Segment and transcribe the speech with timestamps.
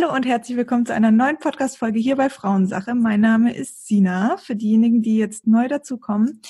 [0.00, 2.94] Hallo und herzlich willkommen zu einer neuen Podcast-Folge hier bei Frauensache.
[2.94, 6.40] Mein Name ist Sina, für diejenigen, die jetzt neu dazukommen.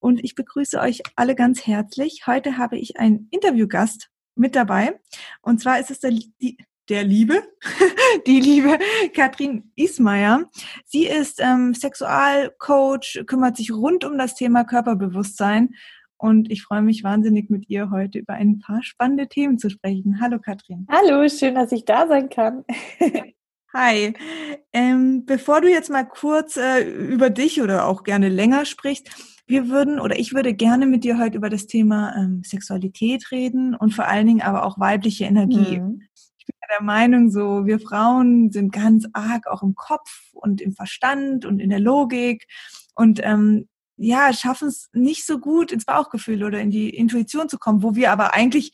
[0.00, 2.26] Und ich begrüße euch alle ganz herzlich.
[2.26, 5.00] Heute habe ich einen Interviewgast mit dabei.
[5.40, 6.58] Und zwar ist es der, die,
[6.90, 7.42] der Liebe,
[8.26, 8.78] die liebe
[9.14, 10.50] Katrin Ismaier.
[10.84, 15.70] Sie ist ähm, Sexualcoach, kümmert sich rund um das Thema Körperbewusstsein
[16.20, 20.20] und ich freue mich wahnsinnig mit ihr heute über ein paar spannende Themen zu sprechen.
[20.20, 20.86] Hallo Katrin.
[20.90, 22.64] Hallo, schön, dass ich da sein kann.
[23.72, 24.12] Hi.
[24.72, 29.08] Ähm, bevor du jetzt mal kurz äh, über dich oder auch gerne länger sprichst,
[29.46, 33.74] wir würden oder ich würde gerne mit dir heute über das Thema ähm, Sexualität reden
[33.74, 35.80] und vor allen Dingen aber auch weibliche Energie.
[35.80, 36.02] Mhm.
[36.14, 40.72] Ich bin der Meinung, so wir Frauen sind ganz arg auch im Kopf und im
[40.72, 42.46] Verstand und in der Logik
[42.94, 43.69] und ähm,
[44.02, 47.94] ja, schaffen es nicht so gut ins Bauchgefühl oder in die Intuition zu kommen, wo
[47.94, 48.72] wir aber eigentlich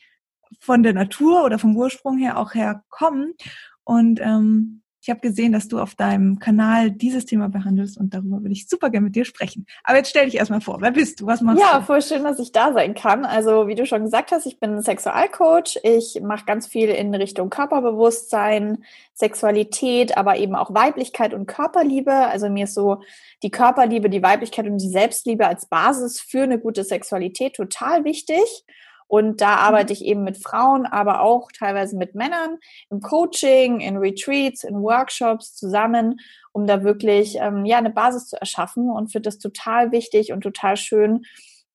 [0.61, 3.35] von der Natur oder vom Ursprung her auch herkommen.
[3.83, 8.43] Und ähm, ich habe gesehen, dass du auf deinem Kanal dieses Thema behandelst und darüber
[8.43, 9.65] würde ich super gerne mit dir sprechen.
[9.85, 11.27] Aber jetzt stell dich erstmal vor, wer bist du?
[11.27, 11.79] Was machst ja, du?
[11.79, 13.25] Ja, voll schön, dass ich da sein kann.
[13.25, 15.79] Also, wie du schon gesagt hast, ich bin Sexualcoach.
[15.85, 18.83] Ich mache ganz viel in Richtung Körperbewusstsein,
[19.15, 22.13] Sexualität, aber eben auch Weiblichkeit und Körperliebe.
[22.13, 23.01] Also mir ist so
[23.45, 28.65] die Körperliebe, die Weiblichkeit und die Selbstliebe als Basis für eine gute Sexualität total wichtig.
[29.09, 32.59] Und da arbeite ich eben mit Frauen, aber auch teilweise mit Männern
[32.91, 36.17] im Coaching, in Retreats, in Workshops zusammen,
[36.53, 40.41] um da wirklich ähm, ja eine Basis zu erschaffen und finde das total wichtig und
[40.41, 41.23] total schön,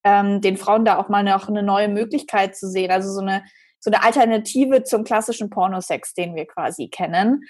[0.04, 2.92] ähm, den Frauen da auch mal noch eine neue Möglichkeit zu sehen.
[2.92, 3.44] Also so eine
[3.82, 7.44] so eine Alternative zum klassischen Pornosex, den wir quasi kennen.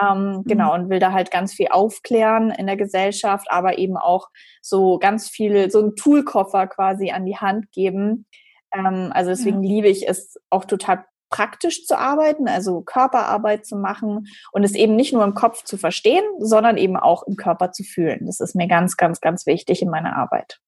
[0.00, 0.44] Ähm, mhm.
[0.44, 4.28] Genau, und will da halt ganz viel aufklären in der Gesellschaft, aber eben auch
[4.60, 8.26] so ganz viel, so einen Toolkoffer quasi an die Hand geben,
[8.72, 9.68] ähm, also deswegen ja.
[9.68, 14.96] liebe ich es auch total praktisch zu arbeiten, also Körperarbeit zu machen und es eben
[14.96, 18.26] nicht nur im Kopf zu verstehen, sondern eben auch im Körper zu fühlen.
[18.26, 20.60] Das ist mir ganz, ganz, ganz wichtig in meiner Arbeit.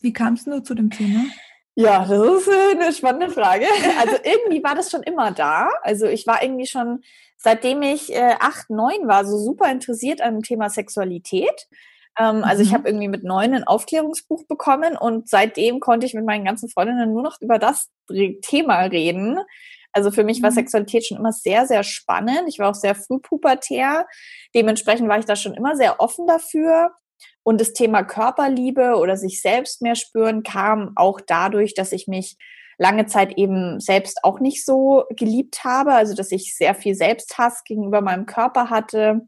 [0.00, 1.24] Wie kamst du zu dem Thema?
[1.74, 3.66] Ja, das ist äh, eine spannende Frage.
[4.00, 5.68] Also irgendwie war das schon immer da.
[5.82, 7.02] Also ich war irgendwie schon,
[7.36, 11.68] seitdem ich äh, acht, neun war, so super interessiert an dem Thema Sexualität
[12.18, 12.68] ähm, also mhm.
[12.68, 16.68] ich habe irgendwie mit neun ein Aufklärungsbuch bekommen und seitdem konnte ich mit meinen ganzen
[16.68, 17.88] Freundinnen nur noch über das
[18.42, 19.38] Thema reden.
[19.92, 20.56] Also für mich war mhm.
[20.56, 22.44] Sexualität schon immer sehr, sehr spannend.
[22.48, 24.06] Ich war auch sehr früh pubertär.
[24.54, 26.92] Dementsprechend war ich da schon immer sehr offen dafür.
[27.42, 32.36] Und das Thema Körperliebe oder sich selbst mehr spüren kam auch dadurch, dass ich mich
[32.76, 35.94] lange Zeit eben selbst auch nicht so geliebt habe.
[35.94, 39.22] Also dass ich sehr viel Selbsthass gegenüber meinem Körper hatte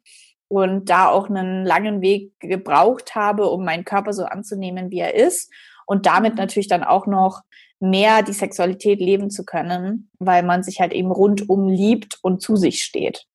[0.48, 5.14] und da auch einen langen Weg gebraucht habe, um meinen Körper so anzunehmen, wie er
[5.14, 5.52] ist
[5.86, 6.38] und damit mhm.
[6.38, 7.42] natürlich dann auch noch
[7.80, 12.56] mehr die Sexualität leben zu können, weil man sich halt eben rundum liebt und zu
[12.56, 13.26] sich steht.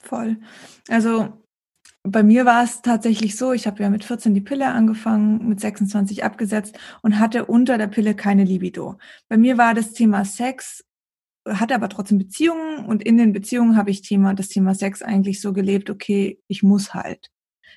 [0.00, 0.38] Voll.
[0.88, 1.28] Also
[2.02, 5.60] bei mir war es tatsächlich so, ich habe ja mit 14 die Pille angefangen, mit
[5.60, 8.98] 26 abgesetzt und hatte unter der Pille keine Libido.
[9.28, 10.84] Bei mir war das Thema Sex
[11.46, 15.40] hatte aber trotzdem Beziehungen und in den Beziehungen habe ich Thema, das Thema Sex eigentlich
[15.40, 17.30] so gelebt, okay, ich muss halt.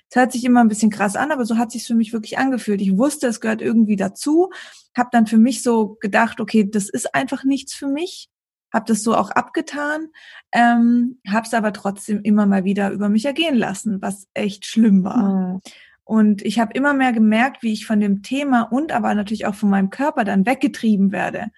[0.09, 2.39] Es hört sich immer ein bisschen krass an, aber so hat sich für mich wirklich
[2.39, 2.81] angefühlt.
[2.81, 4.49] Ich wusste, es gehört irgendwie dazu,
[4.97, 8.29] habe dann für mich so gedacht, okay, das ist einfach nichts für mich,
[8.73, 10.07] habe das so auch abgetan,
[10.51, 15.03] ähm, habe es aber trotzdem immer mal wieder über mich ergehen lassen, was echt schlimm
[15.03, 15.53] war.
[15.53, 15.59] Mhm.
[16.03, 19.53] Und ich habe immer mehr gemerkt, wie ich von dem Thema und aber natürlich auch
[19.53, 21.51] von meinem Körper dann weggetrieben werde.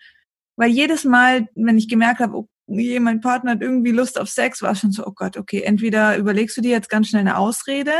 [0.56, 4.62] Weil jedes Mal, wenn ich gemerkt habe, oh, mein Partner hat irgendwie Lust auf Sex,
[4.62, 7.38] war es schon so, oh Gott, okay, entweder überlegst du dir jetzt ganz schnell eine
[7.38, 7.92] Ausrede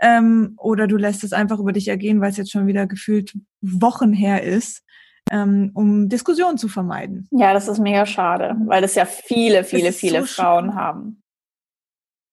[0.00, 3.36] ähm, oder du lässt es einfach über dich ergehen, weil es jetzt schon wieder gefühlt
[3.60, 4.82] Wochen her ist,
[5.30, 7.28] ähm, um Diskussionen zu vermeiden.
[7.32, 11.22] Ja, das ist mega schade, weil das ja viele, viele, viele so Frauen haben.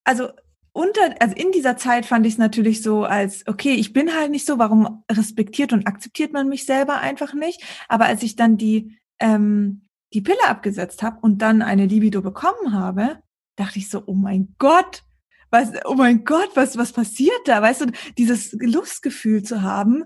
[0.06, 0.30] Also
[0.74, 4.32] unter, also in dieser Zeit fand ich es natürlich so als, okay, ich bin halt
[4.32, 7.64] nicht so, warum respektiert und akzeptiert man mich selber einfach nicht?
[7.88, 12.74] Aber als ich dann die ähm, die Pille abgesetzt habe und dann eine Libido bekommen
[12.74, 13.18] habe,
[13.56, 15.04] dachte ich so, oh mein Gott,
[15.50, 17.62] was, oh mein Gott, was, was passiert da?
[17.62, 17.86] Weißt du,
[18.18, 20.04] dieses Lustgefühl zu haben,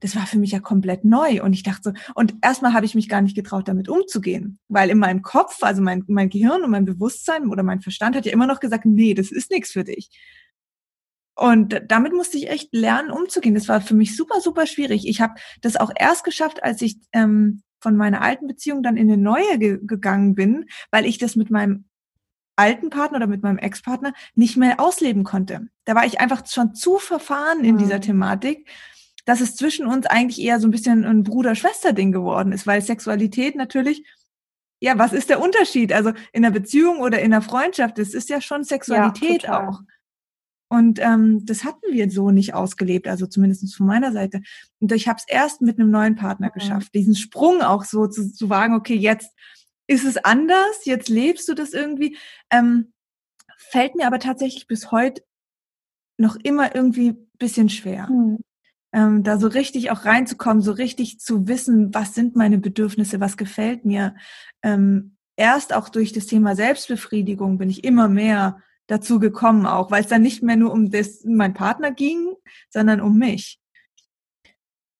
[0.00, 1.42] das war für mich ja komplett neu.
[1.42, 4.58] Und ich dachte so, und erstmal habe ich mich gar nicht getraut, damit umzugehen.
[4.68, 8.26] Weil in meinem Kopf, also mein, mein Gehirn und mein Bewusstsein oder mein Verstand hat
[8.26, 10.10] ja immer noch gesagt, nee, das ist nichts für dich.
[11.34, 13.54] Und damit musste ich echt lernen, umzugehen.
[13.54, 15.06] Das war für mich super, super schwierig.
[15.06, 19.10] Ich habe das auch erst geschafft, als ich ähm, von meiner alten Beziehung dann in
[19.10, 21.84] eine neue ge gegangen bin, weil ich das mit meinem
[22.56, 25.68] alten Partner oder mit meinem Ex-Partner nicht mehr ausleben konnte.
[25.84, 27.78] Da war ich einfach schon zu verfahren in mhm.
[27.78, 28.68] dieser Thematik,
[29.24, 33.54] dass es zwischen uns eigentlich eher so ein bisschen ein Bruder-Schwester-Ding geworden ist, weil Sexualität
[33.54, 34.04] natürlich
[34.80, 35.92] ja, was ist der Unterschied?
[35.92, 39.80] Also in einer Beziehung oder in einer Freundschaft, das ist ja schon Sexualität ja, auch.
[40.68, 44.42] Und ähm, das hatten wir so nicht ausgelebt, also zumindest von meiner Seite.
[44.80, 46.58] Und ich habe es erst mit einem neuen Partner mhm.
[46.58, 49.32] geschafft, diesen Sprung auch so zu, zu wagen, okay, jetzt
[49.86, 52.16] ist es anders, jetzt lebst du das irgendwie.
[52.50, 52.92] Ähm,
[53.56, 55.22] fällt mir aber tatsächlich bis heute
[56.18, 58.08] noch immer irgendwie bisschen schwer.
[58.10, 58.38] Mhm.
[58.92, 63.36] Ähm, da so richtig auch reinzukommen, so richtig zu wissen, was sind meine Bedürfnisse, was
[63.36, 64.16] gefällt mir.
[64.62, 70.02] Ähm, erst auch durch das Thema Selbstbefriedigung bin ich immer mehr dazu gekommen, auch weil
[70.02, 72.34] es dann nicht mehr nur um das, mein Partner ging,
[72.70, 73.60] sondern um mich.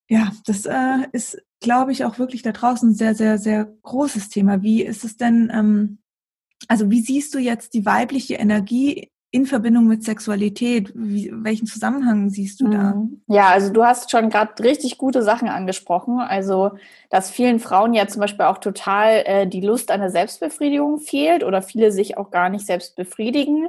[0.09, 4.29] Ja, das äh, ist, glaube ich, auch wirklich da draußen ein sehr, sehr, sehr großes
[4.29, 4.63] Thema.
[4.63, 5.99] Wie ist es denn, ähm,
[6.69, 10.93] also wie siehst du jetzt die weibliche Energie in Verbindung mit Sexualität?
[10.95, 12.95] Wie, welchen Zusammenhang siehst du da?
[12.95, 13.23] Mhm.
[13.27, 16.21] Ja, also du hast schon gerade richtig gute Sachen angesprochen.
[16.21, 16.73] Also,
[17.11, 21.45] dass vielen Frauen ja zum Beispiel auch total äh, die Lust an der Selbstbefriedigung fehlt
[21.45, 23.69] oder viele sich auch gar nicht selbst befriedigen.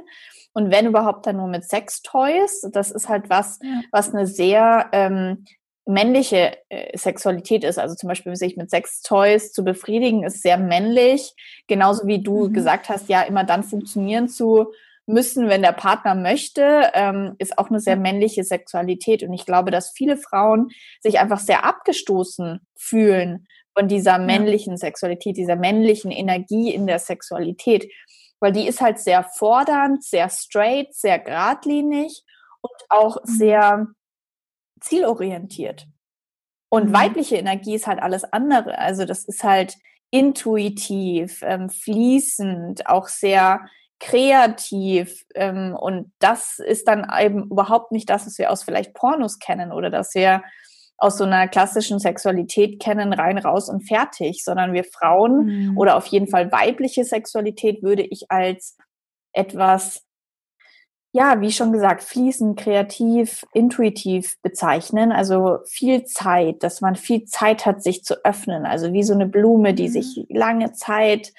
[0.52, 2.66] Und wenn überhaupt dann nur mit Sextoys.
[2.72, 3.82] Das ist halt was, ja.
[3.92, 5.44] was eine sehr ähm,
[5.86, 7.78] männliche äh, Sexualität ist.
[7.78, 11.34] Also zum Beispiel sich mit Sextoys zu befriedigen, ist sehr männlich.
[11.66, 12.52] Genauso wie du mhm.
[12.52, 14.72] gesagt hast, ja, immer dann funktionieren zu
[15.06, 19.22] müssen, wenn der Partner möchte, ähm, ist auch eine sehr männliche Sexualität.
[19.22, 20.68] Und ich glaube, dass viele Frauen
[21.00, 27.90] sich einfach sehr abgestoßen fühlen von dieser männlichen Sexualität, dieser männlichen Energie in der Sexualität.
[28.40, 32.22] Weil die ist halt sehr fordernd, sehr straight, sehr geradlinig
[32.60, 33.30] und auch mhm.
[33.30, 33.86] sehr
[34.80, 35.86] zielorientiert.
[36.70, 36.94] Und mhm.
[36.94, 38.78] weibliche Energie ist halt alles andere.
[38.78, 39.76] Also das ist halt
[40.10, 43.60] intuitiv, ähm, fließend, auch sehr
[44.00, 49.38] kreativ ähm, und das ist dann eben überhaupt nicht das, was wir aus vielleicht Pornos
[49.38, 50.42] kennen oder dass wir
[50.96, 55.78] aus so einer klassischen Sexualität kennen, rein, raus und fertig, sondern wir Frauen mhm.
[55.78, 58.76] oder auf jeden Fall weibliche Sexualität würde ich als
[59.32, 60.02] etwas,
[61.12, 65.10] ja, wie schon gesagt, fließend, kreativ, intuitiv bezeichnen.
[65.10, 68.66] Also viel Zeit, dass man viel Zeit hat, sich zu öffnen.
[68.66, 69.92] Also wie so eine Blume, die mhm.
[69.92, 71.32] sich lange Zeit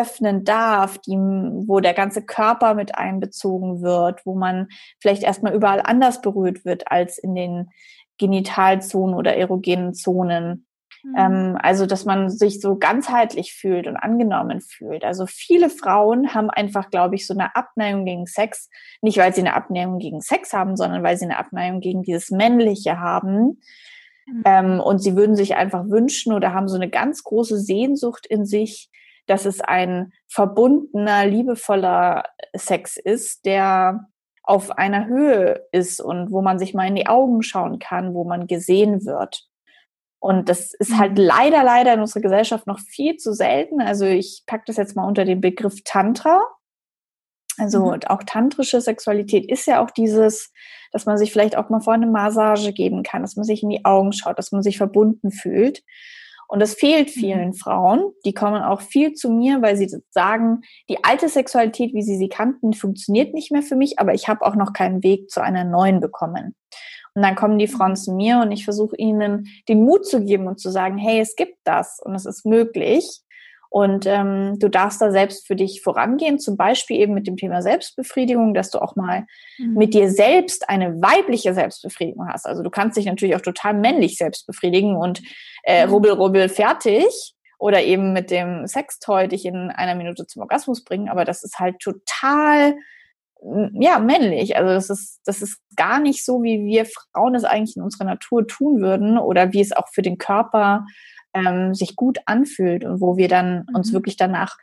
[0.00, 4.68] öffnen darf, die, wo der ganze Körper mit einbezogen wird, wo man
[5.00, 7.70] vielleicht erstmal überall anders berührt wird als in den
[8.18, 10.66] Genitalzonen oder erogenen Zonen.
[11.02, 11.14] Mhm.
[11.16, 15.04] Ähm, also, dass man sich so ganzheitlich fühlt und angenommen fühlt.
[15.04, 18.68] Also viele Frauen haben einfach, glaube ich, so eine Abneigung gegen Sex.
[19.00, 22.30] Nicht, weil sie eine Abneigung gegen Sex haben, sondern weil sie eine Abneigung gegen dieses
[22.30, 23.60] Männliche haben.
[24.26, 24.42] Mhm.
[24.44, 28.44] Ähm, und sie würden sich einfach wünschen oder haben so eine ganz große Sehnsucht in
[28.44, 28.90] sich,
[29.30, 32.24] dass es ein verbundener, liebevoller
[32.54, 34.08] Sex ist, der
[34.42, 38.24] auf einer Höhe ist und wo man sich mal in die Augen schauen kann, wo
[38.24, 39.46] man gesehen wird.
[40.18, 41.24] Und das ist halt mhm.
[41.24, 43.80] leider, leider in unserer Gesellschaft noch viel zu selten.
[43.80, 46.42] Also ich packe das jetzt mal unter den Begriff Tantra.
[47.56, 48.00] Also mhm.
[48.08, 50.52] auch tantrische Sexualität ist ja auch dieses,
[50.92, 53.70] dass man sich vielleicht auch mal vor eine Massage geben kann, dass man sich in
[53.70, 55.82] die Augen schaut, dass man sich verbunden fühlt.
[56.50, 57.20] Und das fehlt mhm.
[57.20, 58.10] vielen Frauen.
[58.24, 62.28] Die kommen auch viel zu mir, weil sie sagen, die alte Sexualität, wie sie sie
[62.28, 65.62] kannten, funktioniert nicht mehr für mich, aber ich habe auch noch keinen Weg zu einer
[65.62, 66.56] neuen bekommen.
[67.14, 70.48] Und dann kommen die Frauen zu mir und ich versuche ihnen den Mut zu geben
[70.48, 73.20] und zu sagen, hey, es gibt das und es ist möglich.
[73.70, 77.62] Und ähm, du darfst da selbst für dich vorangehen, zum Beispiel eben mit dem Thema
[77.62, 79.26] Selbstbefriedigung, dass du auch mal
[79.58, 79.74] mhm.
[79.74, 82.46] mit dir selbst eine weibliche Selbstbefriedigung hast.
[82.46, 85.22] Also du kannst dich natürlich auch total männlich selbst befriedigen und
[85.62, 85.92] äh, mhm.
[85.92, 87.34] rubbel, rubbel, fertig.
[87.58, 91.10] Oder eben mit dem Sextoy dich in einer Minute zum Orgasmus bringen.
[91.10, 92.74] Aber das ist halt total
[93.72, 94.56] ja, männlich.
[94.56, 98.04] Also das ist, das ist gar nicht so, wie wir Frauen es eigentlich in unserer
[98.04, 100.84] Natur tun würden oder wie es auch für den Körper
[101.34, 103.74] ähm, sich gut anfühlt und wo wir dann mhm.
[103.76, 104.56] uns wirklich danach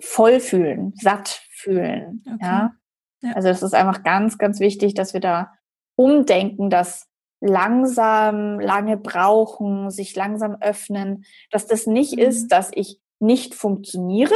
[0.00, 2.24] voll fühlen, satt fühlen.
[2.26, 2.38] Okay.
[2.40, 2.74] Ja?
[3.22, 3.32] ja?
[3.34, 5.52] Also es ist einfach ganz, ganz wichtig, dass wir da
[5.96, 7.06] umdenken, dass
[7.40, 12.22] langsam, lange brauchen, sich langsam öffnen, dass das nicht mhm.
[12.22, 14.34] ist, dass ich nicht funktioniere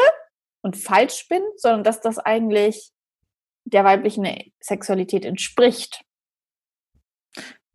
[0.63, 2.93] und falsch bin, sondern dass das eigentlich
[3.65, 4.27] der weiblichen
[4.61, 6.05] Sexualität entspricht.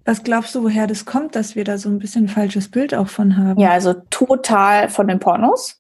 [0.06, 2.94] Was glaubst du, woher das kommt, dass wir da so ein bisschen ein falsches Bild
[2.96, 3.60] auch von haben?
[3.60, 5.80] Ja, also total von den Pornos.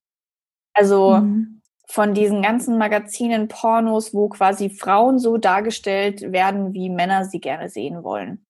[0.73, 1.61] Also mhm.
[1.87, 7.69] von diesen ganzen Magazinen, Pornos, wo quasi Frauen so dargestellt werden, wie Männer sie gerne
[7.69, 8.45] sehen wollen.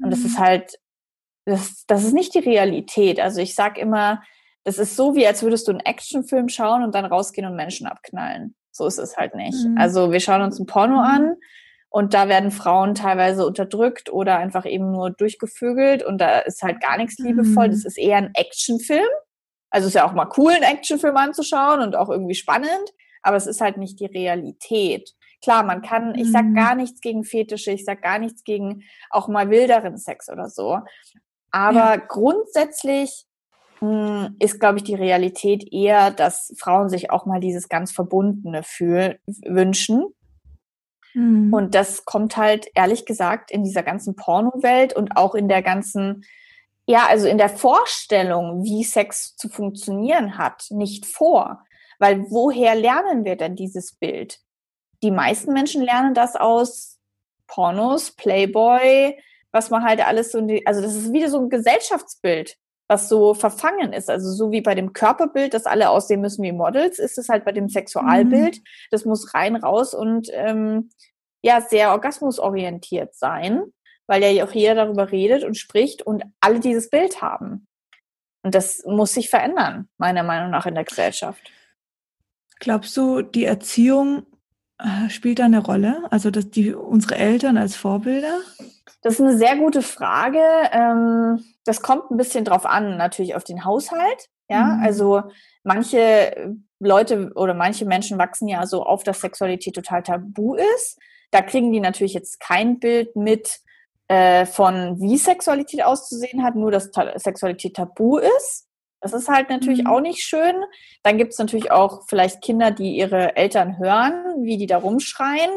[0.00, 0.42] Und das ist mhm.
[0.42, 0.78] halt,
[1.44, 3.18] das, das ist nicht die Realität.
[3.18, 4.22] Also ich sag immer,
[4.64, 7.86] das ist so, wie als würdest du einen Actionfilm schauen und dann rausgehen und Menschen
[7.86, 8.54] abknallen.
[8.70, 9.64] So ist es halt nicht.
[9.64, 9.76] Mhm.
[9.76, 11.00] Also wir schauen uns ein Porno mhm.
[11.00, 11.36] an
[11.90, 16.80] und da werden Frauen teilweise unterdrückt oder einfach eben nur durchgevögelt und da ist halt
[16.80, 17.68] gar nichts liebevoll.
[17.68, 17.72] Mhm.
[17.72, 19.08] Das ist eher ein Actionfilm.
[19.70, 22.92] Also ist ja auch mal cool, einen Actionfilm anzuschauen und auch irgendwie spannend,
[23.22, 25.10] aber es ist halt nicht die Realität.
[25.42, 26.54] Klar, man kann, ich sag mhm.
[26.54, 30.80] gar nichts gegen Fetische, ich sag gar nichts gegen auch mal wilderen Sex oder so.
[31.50, 31.96] Aber ja.
[31.96, 33.26] grundsätzlich
[33.80, 37.92] mh, hm, ist, glaube ich, die Realität eher, dass Frauen sich auch mal dieses ganz
[37.92, 40.06] Verbundene fühlen, wünschen.
[41.14, 41.52] Mhm.
[41.52, 46.24] Und das kommt halt, ehrlich gesagt, in dieser ganzen Porno-Welt und auch in der ganzen,
[46.86, 51.64] ja, also in der Vorstellung, wie Sex zu funktionieren hat, nicht vor.
[51.98, 54.40] Weil woher lernen wir denn dieses Bild?
[55.02, 56.98] die meisten Menschen lernen das aus
[57.46, 59.18] Pornos, Playboy,
[59.52, 62.56] was man halt alles so, also das ist wieder so ein Gesellschaftsbild,
[62.88, 64.08] was so verfangen ist.
[64.08, 67.44] Also so wie bei dem Körperbild, dass alle aussehen müssen wie Models, ist es halt
[67.44, 68.56] bei dem Sexualbild.
[68.56, 68.62] Mhm.
[68.90, 70.90] Das muss rein, raus und ähm,
[71.42, 73.62] ja, sehr orgasmusorientiert sein,
[74.06, 77.66] weil ja auch jeder darüber redet und spricht und alle dieses Bild haben.
[78.42, 81.52] Und das muss sich verändern, meiner Meinung nach, in der Gesellschaft.
[82.60, 84.24] Glaubst du, die Erziehung
[84.78, 86.04] äh, spielt da eine Rolle?
[86.10, 88.40] Also dass die unsere Eltern als Vorbilder?
[89.02, 90.42] Das ist eine sehr gute Frage.
[90.72, 94.28] Ähm, das kommt ein bisschen drauf an, natürlich auf den Haushalt.
[94.48, 94.82] Ja, mhm.
[94.82, 95.22] also
[95.62, 100.98] manche Leute oder manche Menschen wachsen ja so auf, dass Sexualität total tabu ist.
[101.30, 103.60] Da kriegen die natürlich jetzt kein Bild mit
[104.08, 108.66] äh, von, wie Sexualität auszusehen hat, nur dass Sexualität tabu ist.
[109.00, 109.88] Das ist halt natürlich mhm.
[109.88, 110.56] auch nicht schön.
[111.02, 115.50] Dann gibt es natürlich auch vielleicht Kinder, die ihre Eltern hören, wie die da rumschreien.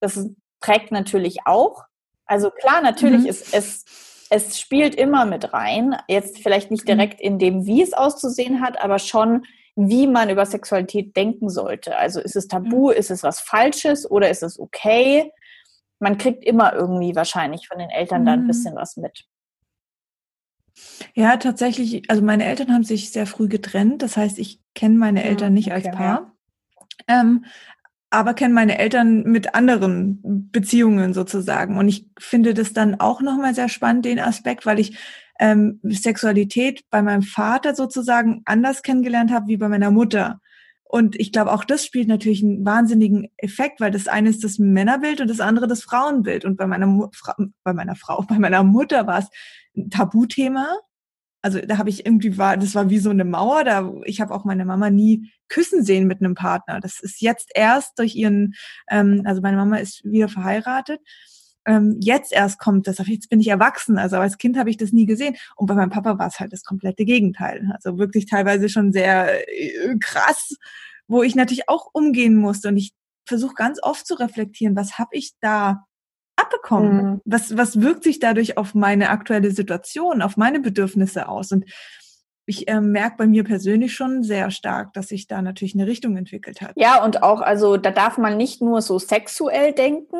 [0.00, 0.18] Das
[0.60, 1.84] prägt natürlich auch.
[2.24, 3.26] Also klar, natürlich mhm.
[3.26, 3.84] ist es,
[4.30, 5.96] es spielt immer mit rein.
[6.08, 6.88] Jetzt vielleicht nicht mhm.
[6.88, 9.44] direkt in dem, wie es auszusehen hat, aber schon,
[9.76, 11.96] wie man über Sexualität denken sollte.
[11.96, 12.94] Also ist es tabu, mhm.
[12.94, 15.32] ist es was Falsches oder ist es okay?
[16.00, 18.48] Man kriegt immer irgendwie wahrscheinlich von den Eltern da ein mhm.
[18.48, 19.24] bisschen was mit.
[21.14, 24.02] Ja, tatsächlich, also meine Eltern haben sich sehr früh getrennt.
[24.02, 26.36] Das heißt, ich kenne meine hm, Eltern nicht als Paar.
[27.08, 27.44] Ähm,
[28.10, 31.76] aber kenne meine Eltern mit anderen Beziehungen sozusagen.
[31.76, 34.98] Und ich finde das dann auch nochmal sehr spannend, den Aspekt, weil ich
[35.38, 40.40] ähm, Sexualität bei meinem Vater sozusagen anders kennengelernt habe wie bei meiner Mutter.
[40.84, 44.58] Und ich glaube, auch das spielt natürlich einen wahnsinnigen Effekt, weil das eine ist das
[44.58, 46.46] Männerbild und das andere das Frauenbild.
[46.46, 47.08] Und bei meiner, Mu
[47.62, 49.28] bei meiner Frau, bei meiner Mutter war es
[49.76, 50.66] ein Tabuthema.
[51.48, 53.64] Also da habe ich irgendwie war, das war wie so eine Mauer.
[53.64, 56.78] Da ich habe auch meine Mama nie küssen sehen mit einem Partner.
[56.78, 58.52] Das ist jetzt erst durch ihren,
[58.90, 61.00] ähm, also meine Mama ist wieder verheiratet.
[61.64, 63.96] Ähm, jetzt erst kommt das, jetzt bin ich erwachsen.
[63.96, 65.36] Also als Kind habe ich das nie gesehen.
[65.56, 67.70] Und bei meinem Papa war es halt das komplette Gegenteil.
[67.72, 70.54] Also wirklich teilweise schon sehr äh, krass,
[71.06, 72.68] wo ich natürlich auch umgehen musste.
[72.68, 72.92] Und ich
[73.24, 75.86] versuche ganz oft zu reflektieren, was habe ich da
[76.38, 77.04] abbekommen?
[77.04, 77.20] Mhm.
[77.24, 81.52] Was, was wirkt sich dadurch auf meine aktuelle Situation, auf meine Bedürfnisse aus?
[81.52, 81.64] Und
[82.46, 86.16] ich äh, merke bei mir persönlich schon sehr stark, dass sich da natürlich eine Richtung
[86.16, 86.72] entwickelt hat.
[86.76, 90.16] Ja, und auch, also da darf man nicht nur so sexuell denken,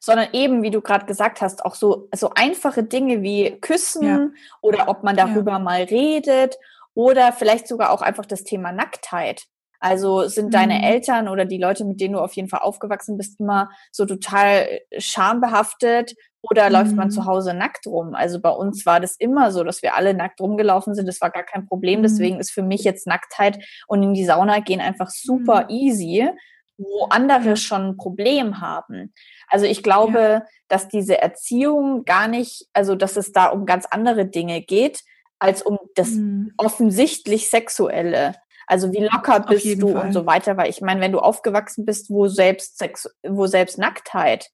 [0.00, 4.28] sondern eben, wie du gerade gesagt hast, auch so, so einfache Dinge wie Küssen ja.
[4.62, 5.58] oder ob man darüber ja.
[5.58, 6.56] mal redet
[6.94, 9.44] oder vielleicht sogar auch einfach das Thema Nacktheit.
[9.80, 10.84] Also sind deine mhm.
[10.84, 14.68] Eltern oder die Leute, mit denen du auf jeden Fall aufgewachsen bist, immer so total
[14.90, 16.72] äh, schambehaftet oder mhm.
[16.72, 17.26] läuft man zu mhm.
[17.26, 18.14] Hause nackt rum?
[18.14, 21.06] Also bei uns war das immer so, dass wir alle nackt rumgelaufen sind.
[21.06, 22.00] Das war gar kein Problem.
[22.00, 22.04] Mhm.
[22.04, 25.70] Deswegen ist für mich jetzt Nacktheit und in die Sauna gehen einfach super mhm.
[25.70, 26.30] easy,
[26.76, 29.14] wo andere schon ein Problem haben.
[29.48, 30.42] Also ich glaube, ja.
[30.68, 35.02] dass diese Erziehung gar nicht, also dass es da um ganz andere Dinge geht,
[35.38, 36.52] als um das mhm.
[36.58, 38.34] offensichtlich Sexuelle.
[38.70, 40.06] Also wie locker bist du Fall.
[40.06, 43.78] und so weiter, weil ich meine, wenn du aufgewachsen bist, wo selbst Sex, wo selbst
[43.78, 44.48] Nacktheit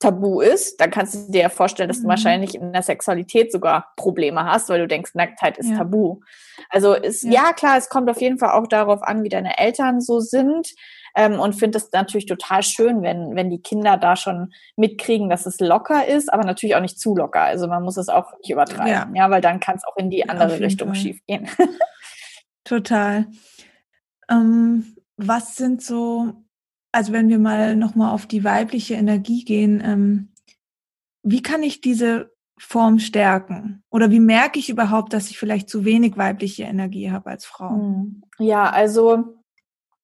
[0.00, 2.10] tabu ist, dann kannst du dir ja vorstellen, dass du mhm.
[2.10, 5.78] wahrscheinlich in der Sexualität sogar Probleme hast, weil du denkst, Nacktheit ist ja.
[5.78, 6.20] tabu.
[6.68, 7.30] Also ist, ja.
[7.30, 7.52] ja.
[7.54, 10.68] klar, es kommt auf jeden Fall auch darauf an, wie deine Eltern so sind.
[11.16, 15.46] Ähm, und finde es natürlich total schön, wenn, wenn die Kinder da schon mitkriegen, dass
[15.46, 17.40] es locker ist, aber natürlich auch nicht zu locker.
[17.40, 20.10] Also man muss es auch nicht übertreiben, ja, ja weil dann kann es auch in
[20.10, 20.96] die andere Richtung Fall.
[20.96, 21.48] schief gehen.
[22.64, 23.26] Total.
[24.28, 26.32] Ähm, was sind so,
[26.92, 30.32] also wenn wir mal nochmal auf die weibliche Energie gehen, ähm,
[31.22, 33.82] wie kann ich diese Form stärken?
[33.90, 37.70] Oder wie merke ich überhaupt, dass ich vielleicht zu wenig weibliche Energie habe als Frau?
[37.70, 38.22] Hm.
[38.38, 39.36] Ja, also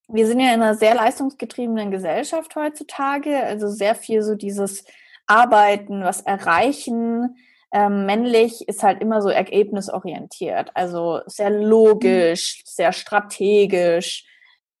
[0.07, 4.83] wir sind ja in einer sehr leistungsgetriebenen Gesellschaft heutzutage, also sehr viel so dieses
[5.25, 7.35] Arbeiten, was erreichen.
[7.73, 14.25] Ähm, männlich ist halt immer so ergebnisorientiert, also sehr logisch, sehr strategisch,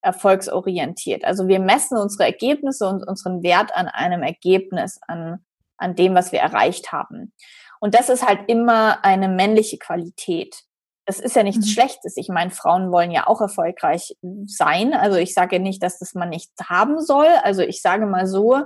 [0.01, 1.23] erfolgsorientiert.
[1.23, 5.45] Also wir messen unsere Ergebnisse und unseren Wert an einem Ergebnis, an,
[5.77, 7.33] an dem, was wir erreicht haben.
[7.79, 10.63] Und das ist halt immer eine männliche Qualität.
[11.05, 11.71] das ist ja nichts mhm.
[11.71, 12.15] Schlechtes.
[12.15, 14.93] Ich meine, Frauen wollen ja auch erfolgreich sein.
[14.93, 17.27] Also ich sage nicht, dass das man nicht haben soll.
[17.43, 18.61] Also ich sage mal so,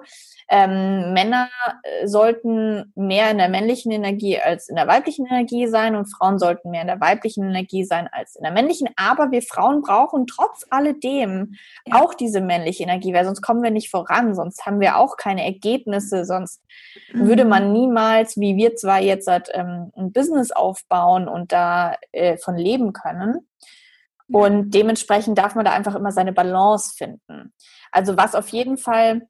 [0.47, 1.49] ähm, Männer
[1.81, 6.37] äh, sollten mehr in der männlichen Energie als in der weiblichen Energie sein und Frauen
[6.37, 8.89] sollten mehr in der weiblichen Energie sein als in der männlichen.
[8.95, 12.01] Aber wir Frauen brauchen trotz alledem ja.
[12.01, 15.43] auch diese männliche Energie, weil sonst kommen wir nicht voran, sonst haben wir auch keine
[15.43, 16.61] Ergebnisse, sonst
[17.11, 17.27] mhm.
[17.27, 22.37] würde man niemals, wie wir zwar jetzt halt, ähm, ein Business aufbauen und da äh,
[22.37, 23.47] von leben können.
[24.31, 27.53] Und dementsprechend darf man da einfach immer seine Balance finden.
[27.91, 29.27] Also was auf jeden Fall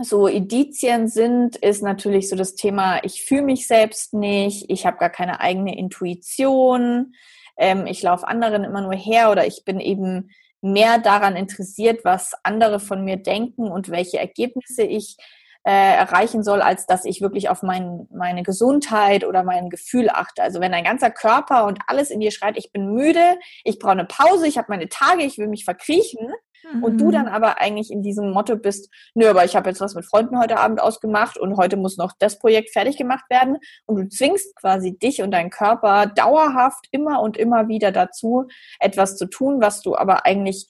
[0.00, 4.98] so Indizien sind, ist natürlich so das Thema, ich fühle mich selbst nicht, ich habe
[4.98, 7.14] gar keine eigene Intuition,
[7.56, 10.30] ähm, ich laufe anderen immer nur her oder ich bin eben
[10.62, 15.16] mehr daran interessiert, was andere von mir denken und welche Ergebnisse ich
[15.64, 20.42] äh, erreichen soll, als dass ich wirklich auf mein, meine Gesundheit oder mein Gefühl achte.
[20.42, 23.92] Also wenn dein ganzer Körper und alles in dir schreit, ich bin müde, ich brauche
[23.92, 26.32] eine Pause, ich habe meine Tage, ich will mich verkriechen,
[26.70, 26.82] Mhm.
[26.82, 27.32] Und du dann mhm.
[27.32, 30.58] aber eigentlich in diesem Motto bist, nö, aber ich habe jetzt was mit Freunden heute
[30.58, 33.58] Abend ausgemacht und heute muss noch das Projekt fertig gemacht werden.
[33.86, 38.46] Und du zwingst quasi dich und deinen Körper dauerhaft immer und immer wieder dazu,
[38.80, 40.68] etwas zu tun, was du aber eigentlich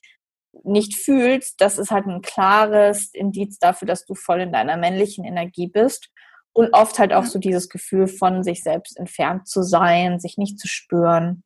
[0.63, 1.61] nicht fühlst.
[1.61, 6.09] Das ist halt ein klares Indiz dafür, dass du voll in deiner männlichen Energie bist.
[6.55, 10.59] Und oft halt auch so dieses Gefühl von sich selbst entfernt zu sein, sich nicht
[10.59, 11.43] zu spüren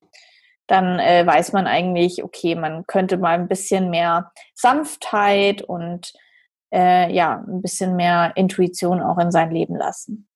[0.68, 6.14] dann äh, weiß man eigentlich, okay, man könnte mal ein bisschen mehr Sanftheit und
[6.74, 10.28] äh, ja, ein bisschen mehr Intuition auch in sein Leben lassen.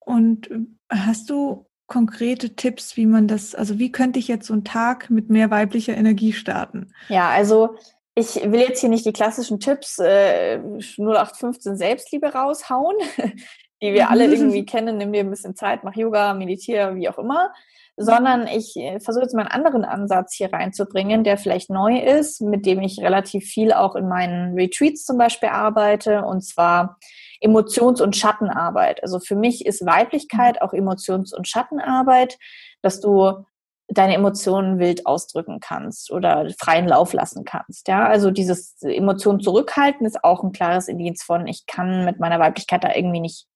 [0.00, 4.52] Und äh, hast du konkrete Tipps, wie man das, also wie könnte ich jetzt so
[4.52, 6.92] einen Tag mit mehr weiblicher Energie starten?
[7.08, 7.76] Ja, also
[8.14, 12.96] ich will jetzt hier nicht die klassischen Tipps äh, 0815 Selbstliebe raushauen,
[13.82, 14.98] die wir alle irgendwie kennen.
[14.98, 17.50] Nimm dir ein bisschen Zeit, mach Yoga, meditiere, wie auch immer
[17.98, 22.40] sondern ich äh, versuche jetzt mal einen anderen Ansatz hier reinzubringen, der vielleicht neu ist,
[22.40, 26.98] mit dem ich relativ viel auch in meinen Retreats zum Beispiel arbeite, und zwar
[27.40, 29.02] Emotions- und Schattenarbeit.
[29.02, 32.38] Also für mich ist Weiblichkeit auch Emotions- und Schattenarbeit,
[32.82, 33.44] dass du
[33.88, 37.88] deine Emotionen wild ausdrücken kannst oder freien Lauf lassen kannst.
[37.88, 42.38] Ja, also dieses Emotionen zurückhalten ist auch ein klares Indiz von, ich kann mit meiner
[42.38, 43.46] Weiblichkeit da irgendwie nicht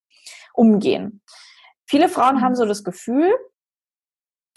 [0.54, 1.22] umgehen.
[1.86, 3.30] Viele Frauen haben so das Gefühl,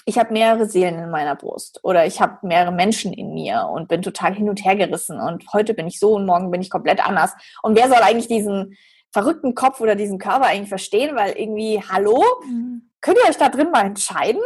[0.06, 3.88] ich habe mehrere Seelen in meiner Brust oder ich habe mehrere Menschen in mir und
[3.88, 6.70] bin total hin und her gerissen und heute bin ich so und morgen bin ich
[6.70, 7.34] komplett anders.
[7.64, 8.78] Und wer soll eigentlich diesen
[9.12, 11.16] verrückten Kopf oder diesen Körper eigentlich verstehen?
[11.16, 12.92] Weil irgendwie, hallo, mhm.
[13.02, 14.42] könnt ihr euch da drin mal entscheiden?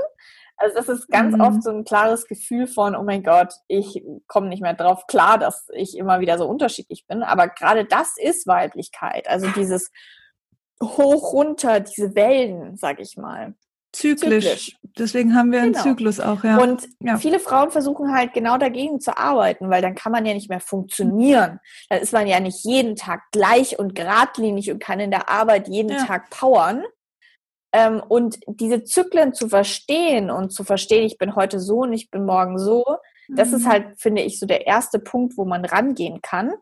[0.56, 1.42] Also das ist ganz mhm.
[1.42, 5.38] oft so ein klares Gefühl von, oh mein Gott, ich komme nicht mehr drauf klar,
[5.38, 7.22] dass ich immer wieder so unterschiedlich bin.
[7.22, 9.28] Aber gerade das ist Weiblichkeit.
[9.30, 9.92] Also dieses
[10.82, 13.56] hoch runter, diese Wellen, sag ich mal.
[13.92, 14.46] Zyklisch.
[14.46, 14.78] Zyklisch.
[14.98, 15.84] Deswegen haben wir einen genau.
[15.84, 16.58] Zyklus auch, ja.
[16.58, 17.18] Und ja.
[17.18, 20.60] viele Frauen versuchen halt genau dagegen zu arbeiten, weil dann kann man ja nicht mehr
[20.60, 21.60] funktionieren.
[21.90, 25.68] Dann ist man ja nicht jeden Tag gleich und geradlinig und kann in der Arbeit
[25.68, 26.06] jeden ja.
[26.06, 26.84] Tag powern.
[27.72, 32.10] Ähm, und diese Zyklen zu verstehen und zu verstehen, ich bin heute so und ich
[32.10, 32.84] bin morgen so,
[33.28, 33.36] mhm.
[33.36, 33.70] das ist mhm.
[33.70, 36.54] halt, finde ich, so der erste Punkt, wo man rangehen kann.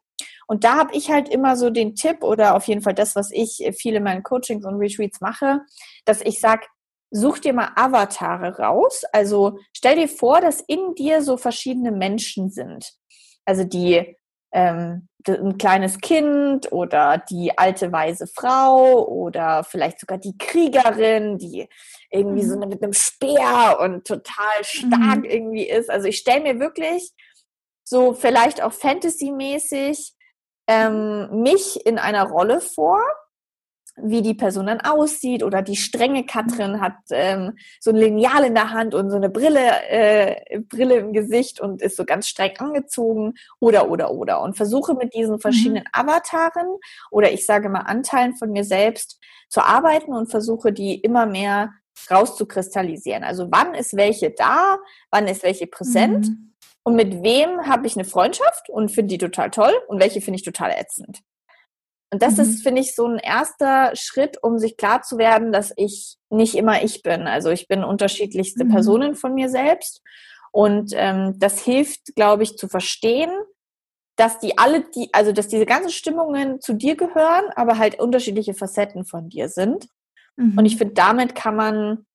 [0.47, 3.31] Und da habe ich halt immer so den Tipp oder auf jeden Fall das, was
[3.31, 5.61] ich viel in meinen Coachings und Retreats mache,
[6.05, 6.65] dass ich sage,
[7.11, 9.03] such dir mal Avatare raus.
[9.11, 12.93] Also stell dir vor, dass in dir so verschiedene Menschen sind.
[13.45, 14.17] Also die
[14.51, 21.67] ähm, ein kleines Kind oder die alte weise Frau oder vielleicht sogar die Kriegerin, die
[22.09, 22.49] irgendwie mhm.
[22.49, 25.25] so mit einem Speer und total stark mhm.
[25.25, 25.89] irgendwie ist.
[25.89, 27.11] Also ich stelle mir wirklich
[27.83, 30.13] so vielleicht auch Fantasy-mäßig
[30.67, 33.01] ähm, mich in einer Rolle vor
[34.01, 38.53] wie die Person dann aussieht oder die strenge Katrin hat ähm, so ein Lineal in
[38.53, 42.55] der Hand und so eine Brille, äh, Brille im Gesicht und ist so ganz streng
[42.57, 45.39] angezogen oder oder oder und versuche mit diesen mhm.
[45.39, 46.77] verschiedenen Avataren
[47.09, 51.73] oder ich sage mal Anteilen von mir selbst zu arbeiten und versuche die immer mehr
[52.11, 53.23] rauszukristallisieren.
[53.23, 54.77] Also wann ist welche da,
[55.09, 56.53] wann ist welche präsent mhm.
[56.83, 60.37] und mit wem habe ich eine Freundschaft und finde die total toll und welche finde
[60.37, 61.21] ich total ätzend.
[62.11, 62.43] Und das mhm.
[62.43, 66.55] ist, finde ich, so ein erster Schritt, um sich klar zu werden, dass ich nicht
[66.55, 67.27] immer ich bin.
[67.27, 68.69] Also ich bin unterschiedlichste mhm.
[68.69, 70.01] Personen von mir selbst.
[70.51, 73.29] Und ähm, das hilft, glaube ich, zu verstehen,
[74.15, 78.53] dass die alle, die, also dass diese ganzen Stimmungen zu dir gehören, aber halt unterschiedliche
[78.53, 79.87] Facetten von dir sind.
[80.37, 80.57] Mhm.
[80.57, 82.05] Und ich finde, damit kann man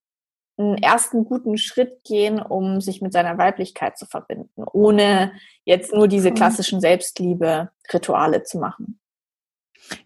[0.59, 5.33] einen ersten guten Schritt gehen, um sich mit seiner Weiblichkeit zu verbinden, ohne
[5.65, 8.99] jetzt nur diese klassischen Selbstliebe-Rituale zu machen.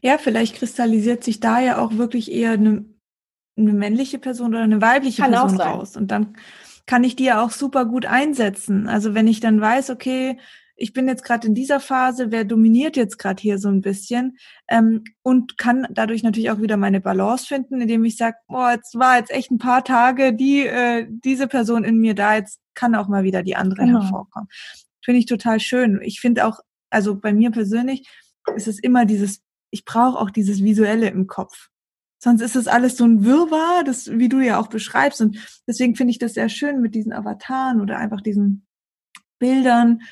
[0.02, 2.84] Ja, vielleicht kristallisiert sich da ja auch wirklich eher eine,
[3.56, 5.96] eine männliche Person oder eine weibliche Kann Person raus.
[5.96, 6.36] Und dann
[6.86, 8.88] kann ich die ja auch super gut einsetzen.
[8.88, 10.38] Also wenn ich dann weiß, okay,
[10.76, 14.36] ich bin jetzt gerade in dieser Phase, wer dominiert jetzt gerade hier so ein bisschen
[14.68, 18.94] ähm, und kann dadurch natürlich auch wieder meine Balance finden, indem ich sage, boah, jetzt
[18.98, 22.94] war jetzt echt ein paar Tage die äh, diese Person in mir da, jetzt kann
[22.94, 24.02] auch mal wieder die andere genau.
[24.02, 24.48] hervorkommen.
[25.02, 26.00] Finde ich total schön.
[26.02, 28.06] Ich finde auch, also bei mir persönlich
[28.54, 31.68] ist es immer dieses, ich brauche auch dieses Visuelle im Kopf.
[32.18, 35.20] Sonst ist es alles so ein Wirrwarr, das, wie du ja auch beschreibst.
[35.20, 38.66] Und deswegen finde ich das sehr schön mit diesen Avataren oder einfach diesen
[39.38, 40.02] Bildern,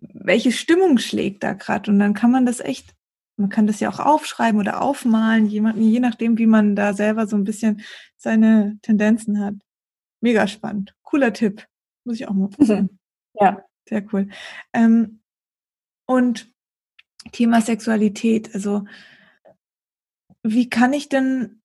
[0.00, 1.90] welche Stimmung schlägt da gerade.
[1.90, 2.94] Und dann kann man das echt,
[3.36, 7.26] man kann das ja auch aufschreiben oder aufmalen, jemanden, je nachdem, wie man da selber
[7.26, 7.82] so ein bisschen
[8.16, 9.54] seine Tendenzen hat.
[10.20, 10.94] Mega spannend.
[11.02, 11.66] Cooler Tipp.
[12.04, 12.98] Muss ich auch mal probieren.
[13.38, 13.66] Ja.
[13.88, 14.28] Sehr cool.
[14.72, 15.20] Ähm,
[16.06, 16.52] und
[17.32, 18.84] Thema Sexualität, also
[20.42, 21.62] wie kann ich denn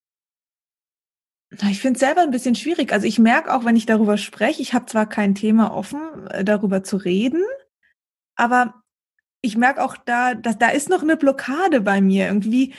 [1.69, 2.93] ich finde es selber ein bisschen schwierig.
[2.93, 6.45] Also ich merke auch, wenn ich darüber spreche, ich habe zwar kein Thema offen, äh,
[6.45, 7.43] darüber zu reden,
[8.35, 8.81] aber
[9.41, 12.27] ich merke auch da, dass da ist noch eine Blockade bei mir.
[12.27, 12.73] Irgendwie,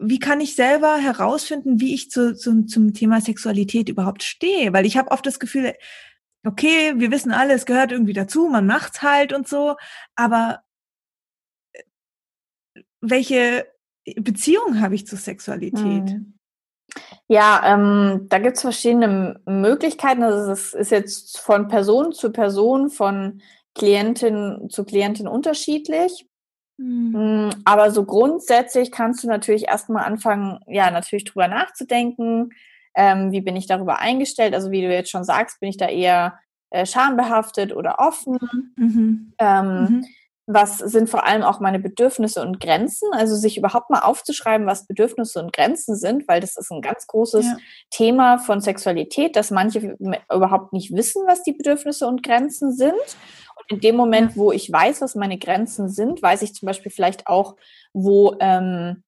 [0.00, 4.72] wie kann ich selber herausfinden, wie ich zu, zu, zum Thema Sexualität überhaupt stehe?
[4.72, 5.74] Weil ich habe oft das Gefühl,
[6.46, 9.76] okay, wir wissen alle, es gehört irgendwie dazu, man macht's halt und so,
[10.16, 10.62] aber
[13.02, 13.66] welche
[14.16, 16.10] Beziehung habe ich zur Sexualität?
[16.10, 16.34] Hm.
[17.28, 20.22] Ja, ähm, da gibt es verschiedene Möglichkeiten.
[20.22, 23.40] Also es ist jetzt von Person zu Person, von
[23.74, 26.26] Klientin zu Klientin unterschiedlich.
[26.76, 27.50] Mhm.
[27.64, 32.50] Aber so grundsätzlich kannst du natürlich erstmal anfangen, ja, natürlich drüber nachzudenken.
[32.94, 34.54] Ähm, wie bin ich darüber eingestellt?
[34.54, 36.38] Also wie du jetzt schon sagst, bin ich da eher
[36.70, 38.38] äh, schambehaftet oder offen?
[38.76, 39.32] Mhm.
[39.38, 40.04] Ähm, mhm
[40.46, 43.08] was sind vor allem auch meine Bedürfnisse und Grenzen?
[43.12, 47.06] Also sich überhaupt mal aufzuschreiben, was Bedürfnisse und Grenzen sind, weil das ist ein ganz
[47.06, 47.56] großes ja.
[47.90, 52.92] Thema von Sexualität, dass manche überhaupt nicht wissen, was die Bedürfnisse und Grenzen sind.
[52.92, 56.90] Und in dem Moment, wo ich weiß, was meine Grenzen sind, weiß ich zum Beispiel
[56.90, 57.54] vielleicht auch,
[57.92, 59.04] wo ähm,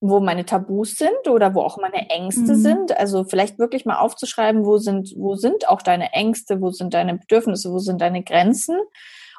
[0.00, 2.60] wo meine Tabus sind oder wo auch meine Ängste mhm.
[2.60, 2.96] sind.
[2.96, 7.18] Also vielleicht wirklich mal aufzuschreiben, wo sind, wo sind auch deine Ängste, wo sind deine
[7.18, 8.78] Bedürfnisse, wo sind deine Grenzen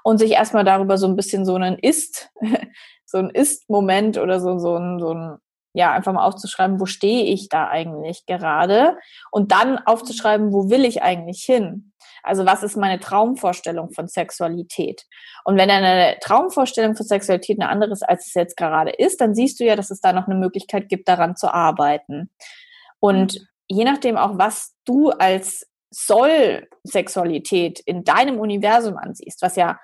[0.04, 2.30] und sich erstmal darüber so ein bisschen so einen Ist,
[3.06, 5.38] so ein Ist-Moment oder so, so ein, so ein,
[5.74, 8.98] ja, einfach mal aufzuschreiben, wo stehe ich da eigentlich gerade
[9.32, 11.90] und dann aufzuschreiben, wo will ich eigentlich hin?
[12.24, 15.06] Also was ist meine Traumvorstellung von Sexualität?
[15.46, 19.36] Und wenn deine Traumvorstellung von Sexualität eine andere ist, als es jetzt gerade ist, dann
[19.36, 22.30] siehst du ja, dass es da noch eine Möglichkeit gibt, daran zu arbeiten.
[23.00, 23.48] Und mhm.
[23.68, 29.80] je nachdem auch, was du als Soll-Sexualität in deinem Universum ansiehst, was ja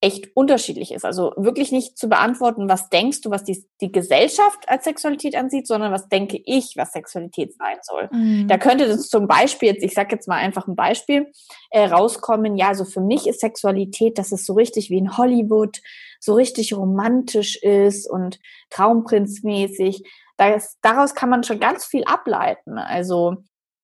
[0.00, 1.04] echt unterschiedlich ist.
[1.04, 5.66] Also wirklich nicht zu beantworten, was denkst du, was die, die Gesellschaft als Sexualität ansieht,
[5.66, 8.08] sondern was denke ich, was Sexualität sein soll.
[8.12, 8.46] Mhm.
[8.46, 11.32] Da könnte das zum Beispiel, jetzt, ich sage jetzt mal einfach ein Beispiel,
[11.70, 15.80] äh, rauskommen, ja, also für mich ist Sexualität, dass es so richtig wie in Hollywood,
[16.20, 18.38] so richtig romantisch ist und
[18.70, 20.04] traumprinzmäßig.
[20.36, 22.78] Das, daraus kann man schon ganz viel ableiten.
[22.78, 23.38] Also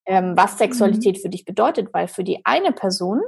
[0.06, 1.20] ähm, was Sexualität mhm.
[1.22, 3.20] für dich bedeutet, weil für die eine Person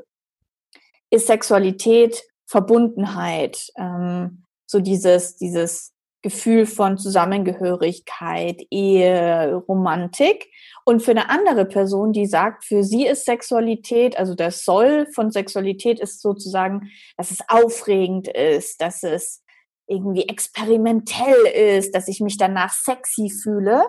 [1.11, 10.51] ist Sexualität Verbundenheit, ähm, so dieses, dieses Gefühl von Zusammengehörigkeit, Ehe, Romantik.
[10.85, 15.31] Und für eine andere Person, die sagt, für sie ist Sexualität, also der Soll von
[15.31, 19.45] Sexualität ist sozusagen, dass es aufregend ist, dass es
[19.87, 21.47] irgendwie experimentell
[21.79, 23.85] ist, dass ich mich danach sexy fühle.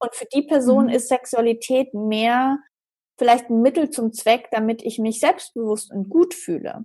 [0.00, 0.92] Und für die Person mhm.
[0.92, 2.58] ist Sexualität mehr
[3.18, 6.84] vielleicht ein Mittel zum Zweck, damit ich mich selbstbewusst und gut fühle.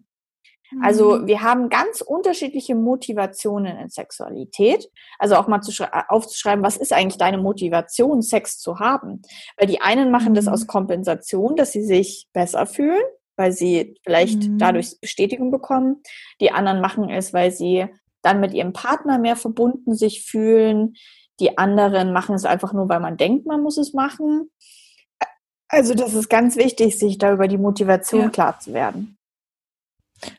[0.81, 1.27] Also mhm.
[1.27, 4.89] wir haben ganz unterschiedliche Motivationen in Sexualität.
[5.19, 5.71] Also auch mal zu
[6.09, 9.21] aufzuschreiben, was ist eigentlich deine Motivation, Sex zu haben?
[9.57, 10.67] Weil die einen machen das aus mhm.
[10.67, 13.03] Kompensation, dass sie sich besser fühlen,
[13.35, 14.57] weil sie vielleicht mhm.
[14.57, 16.01] dadurch Bestätigung bekommen.
[16.39, 17.87] Die anderen machen es, weil sie
[18.21, 20.93] dann mit ihrem Partner mehr verbunden sich fühlen.
[21.39, 24.51] Die anderen machen es einfach nur, weil man denkt, man muss es machen.
[25.67, 28.29] Also das ist ganz wichtig, sich da über die Motivation ja.
[28.29, 29.17] klar zu werden.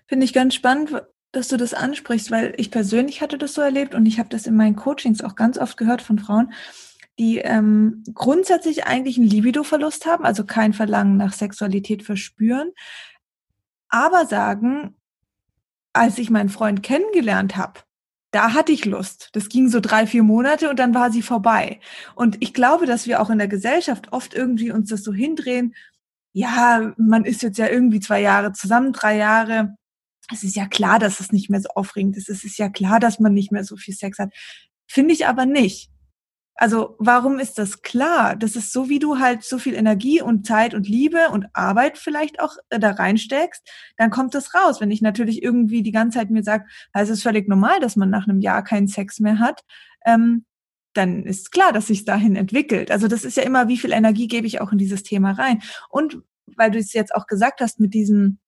[0.06, 3.94] Finde ich ganz spannend, dass du das ansprichst, weil ich persönlich hatte das so erlebt
[3.94, 6.52] und ich habe das in meinen Coachings auch ganz oft gehört von Frauen,
[7.18, 12.72] die ähm, grundsätzlich eigentlich einen Libido-Verlust haben, also kein Verlangen nach Sexualität verspüren,
[13.88, 14.96] aber sagen,
[15.92, 17.80] als ich meinen Freund kennengelernt habe,
[18.30, 19.28] da hatte ich Lust.
[19.32, 21.80] Das ging so drei, vier Monate und dann war sie vorbei.
[22.14, 25.74] Und ich glaube, dass wir auch in der Gesellschaft oft irgendwie uns das so hindrehen,
[26.32, 29.76] ja, man ist jetzt ja irgendwie zwei Jahre zusammen, drei Jahre.
[30.32, 32.28] Es ist ja klar, dass es nicht mehr so aufregend ist.
[32.28, 34.32] Es ist ja klar, dass man nicht mehr so viel Sex hat.
[34.86, 35.90] Finde ich aber nicht.
[36.54, 38.36] Also warum ist das klar?
[38.36, 41.98] Das ist so, wie du halt so viel Energie und Zeit und Liebe und Arbeit
[41.98, 43.66] vielleicht auch äh, da reinsteckst,
[43.96, 44.80] dann kommt das raus.
[44.80, 48.10] Wenn ich natürlich irgendwie die ganze Zeit mir sage, es ist völlig normal, dass man
[48.10, 49.62] nach einem Jahr keinen Sex mehr hat,
[50.04, 50.44] ähm,
[50.94, 52.90] dann ist klar, dass sich dahin entwickelt.
[52.90, 55.62] Also das ist ja immer, wie viel Energie gebe ich auch in dieses Thema rein.
[55.88, 56.18] Und
[56.56, 58.38] weil du es jetzt auch gesagt hast mit diesem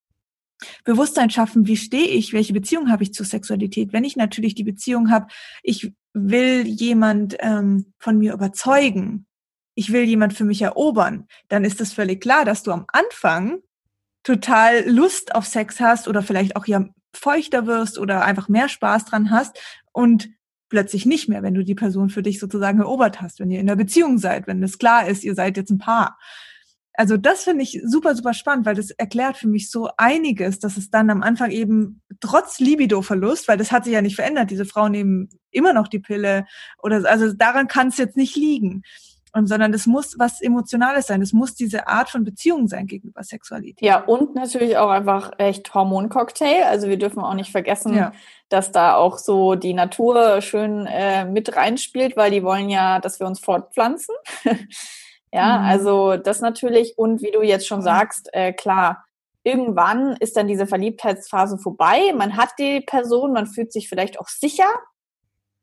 [0.85, 3.93] Bewusstsein schaffen, wie stehe ich, welche Beziehung habe ich zur Sexualität.
[3.93, 5.27] Wenn ich natürlich die Beziehung habe,
[5.63, 9.27] ich will jemand ähm, von mir überzeugen,
[9.75, 13.59] ich will jemand für mich erobern, dann ist es völlig klar, dass du am Anfang
[14.23, 19.07] total Lust auf Sex hast oder vielleicht auch ja feuchter wirst oder einfach mehr Spaß
[19.07, 19.59] dran hast
[19.93, 20.29] und
[20.75, 23.69] plötzlich nicht mehr, wenn du die Person für dich sozusagen erobert hast, wenn ihr in
[23.69, 26.19] der Beziehung seid, wenn es klar ist, ihr seid jetzt ein Paar.
[26.95, 30.77] Also das finde ich super, super spannend, weil das erklärt für mich so einiges, dass
[30.77, 34.65] es dann am Anfang eben trotz Libido-Verlust, weil das hat sich ja nicht verändert, diese
[34.65, 36.45] Frauen nehmen immer noch die Pille
[36.83, 38.83] oder also daran kann es jetzt nicht liegen.
[39.33, 41.19] Und, sondern das muss was Emotionales sein.
[41.19, 43.85] Das muss diese Art von Beziehung sein gegenüber Sexualität.
[43.85, 46.63] Ja, und natürlich auch einfach echt Hormoncocktail.
[46.69, 48.13] Also wir dürfen auch nicht vergessen, ja.
[48.55, 53.21] Dass da auch so die Natur schön äh, mit reinspielt, weil die wollen ja, dass
[53.21, 54.15] wir uns fortpflanzen.
[55.37, 55.65] Ja, mhm.
[55.65, 56.97] also das natürlich.
[56.97, 59.05] Und wie du jetzt schon sagst, äh, klar,
[59.43, 62.13] irgendwann ist dann diese Verliebtheitsphase vorbei.
[62.15, 64.69] Man hat die Person, man fühlt sich vielleicht auch sicher.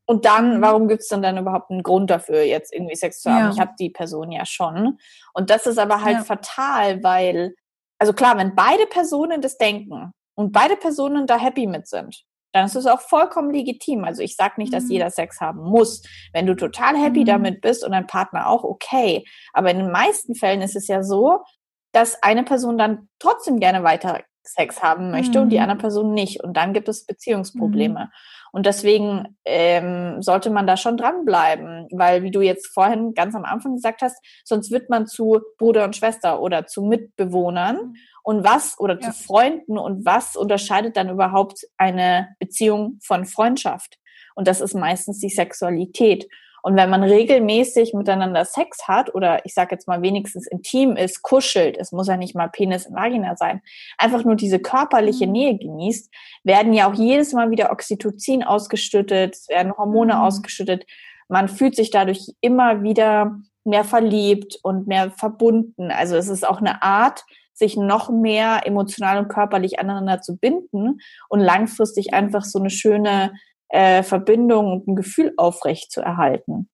[0.05, 0.61] Und dann, mhm.
[0.61, 3.45] warum gibt es dann dann überhaupt einen Grund dafür, jetzt irgendwie Sex zu haben?
[3.45, 3.51] Ja.
[3.51, 4.99] Ich habe die Person ja schon.
[5.33, 6.23] Und das ist aber halt ja.
[6.25, 7.55] fatal, weil,
[7.97, 12.65] also klar, wenn beide Personen das denken und beide Personen da happy mit sind, dann
[12.65, 14.03] ist es auch vollkommen legitim.
[14.03, 14.91] Also ich sage nicht, dass mhm.
[14.91, 16.03] jeder Sex haben muss.
[16.33, 17.25] Wenn du total happy mhm.
[17.25, 19.25] damit bist und dein Partner auch, okay.
[19.53, 21.43] Aber in den meisten Fällen ist es ja so,
[21.91, 25.43] dass eine Person dann trotzdem gerne weiter Sex haben möchte mhm.
[25.43, 25.63] und die mhm.
[25.63, 26.43] andere Person nicht.
[26.43, 28.05] Und dann gibt es Beziehungsprobleme.
[28.05, 28.11] Mhm.
[28.51, 33.45] Und deswegen ähm, sollte man da schon dranbleiben, weil wie du jetzt vorhin ganz am
[33.45, 37.77] Anfang gesagt hast, sonst wird man zu Bruder und Schwester oder zu Mitbewohnern.
[37.77, 37.95] Mhm.
[38.23, 39.01] Und was oder ja.
[39.01, 43.97] zu Freunden und was unterscheidet dann überhaupt eine Beziehung von Freundschaft?
[44.35, 46.27] Und das ist meistens die Sexualität.
[46.61, 51.21] Und wenn man regelmäßig miteinander Sex hat oder ich sage jetzt mal wenigstens intim ist,
[51.21, 53.61] kuschelt, es muss ja nicht mal Penis und Vagina sein,
[53.97, 55.31] einfach nur diese körperliche mhm.
[55.31, 60.21] Nähe genießt, werden ja auch jedes Mal wieder Oxytocin ausgeschüttet, es werden Hormone mhm.
[60.21, 60.85] ausgeschüttet.
[61.27, 65.91] Man fühlt sich dadurch immer wieder mehr verliebt und mehr verbunden.
[65.91, 70.99] Also es ist auch eine Art, sich noch mehr emotional und körperlich aneinander zu binden
[71.29, 73.33] und langfristig einfach so eine schöne
[73.71, 76.69] äh, Verbindung und ein Gefühl aufrecht zu erhalten.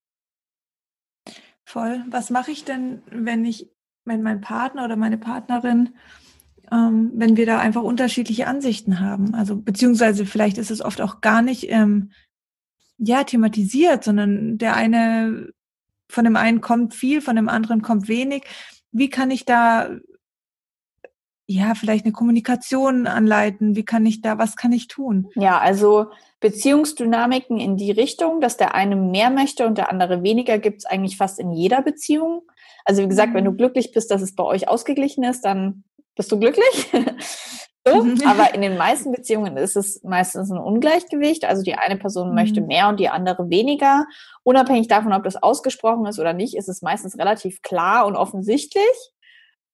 [1.63, 2.03] Voll.
[2.09, 3.69] Was mache ich denn, wenn ich,
[4.05, 5.95] wenn mein Partner oder meine Partnerin,
[6.71, 9.35] ähm, wenn wir da einfach unterschiedliche Ansichten haben?
[9.35, 12.11] Also beziehungsweise vielleicht ist es oft auch gar nicht ähm,
[12.97, 15.51] ja thematisiert, sondern der eine
[16.09, 18.43] von dem einen kommt viel, von dem anderen kommt wenig.
[18.91, 19.89] Wie kann ich da
[21.49, 23.77] ja, vielleicht eine Kommunikation anleiten?
[23.77, 25.29] Wie kann ich da, was kann ich tun?
[25.35, 26.07] Ja, also
[26.41, 30.85] Beziehungsdynamiken in die Richtung, dass der eine mehr möchte und der andere weniger, gibt es
[30.85, 32.41] eigentlich fast in jeder Beziehung.
[32.83, 33.35] Also wie gesagt, mhm.
[33.35, 33.57] wenn du mhm.
[33.57, 36.91] glücklich bist, dass es bei euch ausgeglichen ist, dann bist du glücklich.
[37.87, 38.03] so.
[38.03, 38.21] Mhm.
[38.27, 41.45] Aber in den meisten Beziehungen ist es meistens ein Ungleichgewicht.
[41.45, 42.35] Also die eine Person mhm.
[42.35, 44.05] möchte mehr und die andere weniger.
[44.43, 49.13] Unabhängig davon, ob das ausgesprochen ist oder nicht, ist es meistens relativ klar und offensichtlich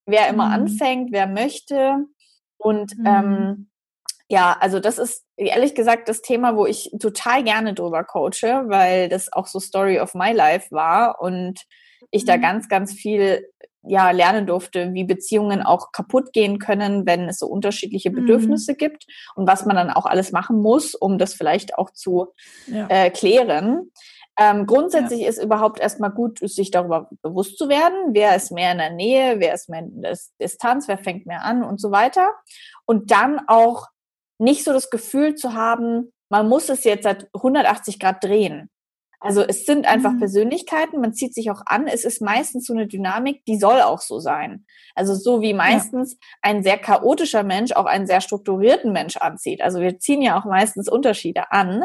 [0.06, 0.54] wer immer mhm.
[0.54, 2.06] anfängt, wer möchte.
[2.58, 3.06] Und mhm.
[3.06, 3.70] ähm,
[4.30, 9.10] ja, also das ist ehrlich gesagt das Thema, wo ich total gerne drüber coache, weil
[9.10, 11.62] das auch so Story of my life war und
[12.12, 12.28] ich mhm.
[12.28, 13.46] da ganz, ganz viel
[13.86, 18.16] ja lernen durfte, wie Beziehungen auch kaputt gehen können, wenn es so unterschiedliche mhm.
[18.16, 18.78] Bedürfnisse mhm.
[18.78, 22.28] gibt und was man dann auch alles machen muss, um das vielleicht auch zu
[22.68, 22.88] ja.
[22.90, 23.92] äh, klären.
[24.40, 25.30] Ähm, grundsätzlich ja.
[25.30, 29.40] ist überhaupt erstmal gut, sich darüber bewusst zu werden, wer ist mehr in der Nähe,
[29.40, 32.34] wer ist mehr in der Distanz, wer fängt mehr an und so weiter.
[32.86, 33.88] Und dann auch
[34.40, 38.70] nicht so das Gefühl zu haben, man muss es jetzt seit 180 Grad drehen.
[39.20, 40.20] Also es sind einfach mhm.
[40.20, 41.88] Persönlichkeiten, man zieht sich auch an.
[41.88, 44.66] Es ist meistens so eine Dynamik, die soll auch so sein.
[44.96, 46.18] Also so wie meistens ja.
[46.42, 49.62] ein sehr chaotischer Mensch auch einen sehr strukturierten Mensch anzieht.
[49.62, 51.84] Also wir ziehen ja auch meistens Unterschiede an.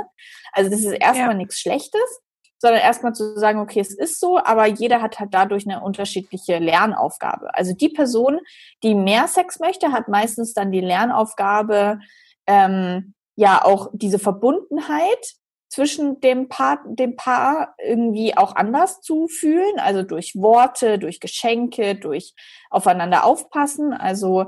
[0.53, 1.35] Also das ist erstmal ja.
[1.35, 2.21] nichts Schlechtes
[2.59, 6.59] sondern erstmal zu sagen, okay, es ist so, aber jeder hat halt dadurch eine unterschiedliche
[6.59, 7.55] Lernaufgabe.
[7.55, 8.41] Also die Person,
[8.83, 12.01] die mehr Sex möchte, hat meistens dann die Lernaufgabe,
[12.47, 15.35] ähm, ja auch diese Verbundenheit
[15.69, 21.95] zwischen dem Paar, dem Paar irgendwie auch anders zu fühlen, also durch Worte, durch Geschenke,
[21.95, 22.35] durch
[22.71, 24.47] aufeinander aufpassen, also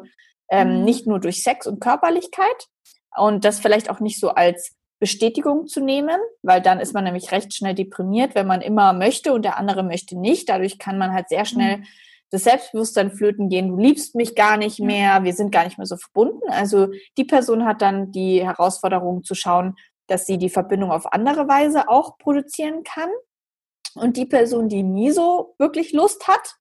[0.50, 0.84] ähm, mhm.
[0.84, 2.66] nicht nur durch Sex und Körperlichkeit
[3.16, 7.32] und das vielleicht auch nicht so als Bestätigung zu nehmen, weil dann ist man nämlich
[7.32, 10.48] recht schnell deprimiert, wenn man immer möchte und der andere möchte nicht.
[10.48, 11.86] Dadurch kann man halt sehr schnell mhm.
[12.30, 13.68] das Selbstbewusstsein flöten gehen.
[13.68, 16.48] Du liebst mich gar nicht mehr, wir sind gar nicht mehr so verbunden.
[16.50, 19.74] Also die Person hat dann die Herausforderung zu schauen,
[20.06, 23.08] dass sie die Verbindung auf andere Weise auch produzieren kann.
[23.94, 26.56] Und die Person, die nie so wirklich Lust hat,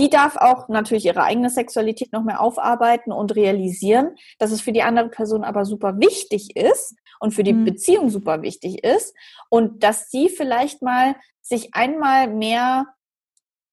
[0.00, 4.72] die darf auch natürlich ihre eigene Sexualität noch mehr aufarbeiten und realisieren, dass es für
[4.72, 7.66] die andere Person aber super wichtig ist und für die mhm.
[7.66, 9.14] Beziehung super wichtig ist
[9.50, 12.86] und dass sie vielleicht mal sich einmal mehr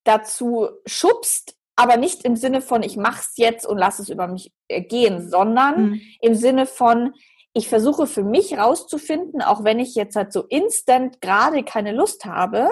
[0.03, 4.51] dazu schubst, aber nicht im Sinne von ich mach's jetzt und lass es über mich
[4.67, 6.01] gehen, sondern mhm.
[6.19, 7.13] im Sinne von
[7.53, 12.25] ich versuche für mich rauszufinden, auch wenn ich jetzt halt so instant gerade keine Lust
[12.25, 12.69] habe,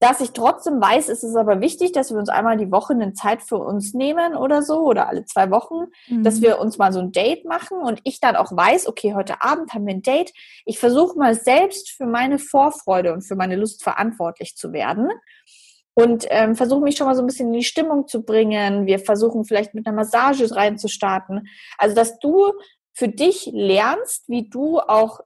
[0.00, 3.14] dass ich trotzdem weiß, ist es aber wichtig, dass wir uns einmal die Woche eine
[3.14, 6.22] Zeit für uns nehmen oder so oder alle zwei Wochen, mhm.
[6.22, 9.42] dass wir uns mal so ein Date machen und ich dann auch weiß, okay, heute
[9.42, 10.32] Abend haben wir ein Date.
[10.64, 15.10] Ich versuche mal selbst für meine Vorfreude und für meine Lust verantwortlich zu werden
[15.94, 18.86] und ähm, versuche mich schon mal so ein bisschen in die Stimmung zu bringen.
[18.86, 21.48] Wir versuchen vielleicht mit einer Massage reinzustarten.
[21.76, 22.52] Also, dass du
[22.94, 25.18] für dich lernst, wie du auch,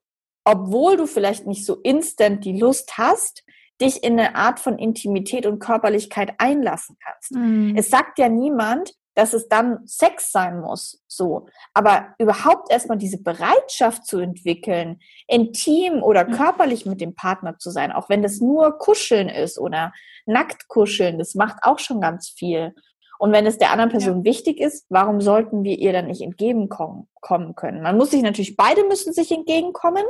[0.44, 3.44] obwohl du vielleicht nicht so instant die Lust hast,
[3.80, 7.32] dich in eine Art von Intimität und Körperlichkeit einlassen kannst.
[7.32, 7.74] Mhm.
[7.76, 11.46] Es sagt ja niemand, dass es dann Sex sein muss, so.
[11.74, 17.92] Aber überhaupt erstmal diese Bereitschaft zu entwickeln, intim oder körperlich mit dem Partner zu sein,
[17.92, 19.92] auch wenn das nur Kuscheln ist oder
[20.24, 22.74] nackt kuscheln, das macht auch schon ganz viel.
[23.18, 24.24] Und wenn es der anderen Person ja.
[24.24, 27.06] wichtig ist, warum sollten wir ihr dann nicht entgegenkommen
[27.54, 27.82] können?
[27.82, 30.04] Man muss sich natürlich, beide müssen sich entgegenkommen,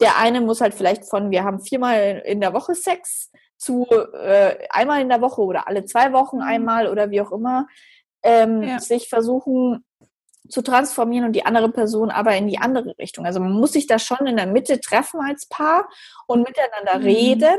[0.00, 4.56] der eine muss halt vielleicht von, wir haben viermal in der Woche Sex zu äh,
[4.70, 6.42] einmal in der Woche oder alle zwei Wochen mhm.
[6.42, 7.66] einmal oder wie auch immer,
[8.22, 8.78] ähm, ja.
[8.78, 9.84] sich versuchen
[10.48, 13.26] zu transformieren und die andere Person aber in die andere Richtung.
[13.26, 15.88] Also man muss sich da schon in der Mitte treffen als Paar
[16.26, 17.04] und miteinander mhm.
[17.04, 17.58] reden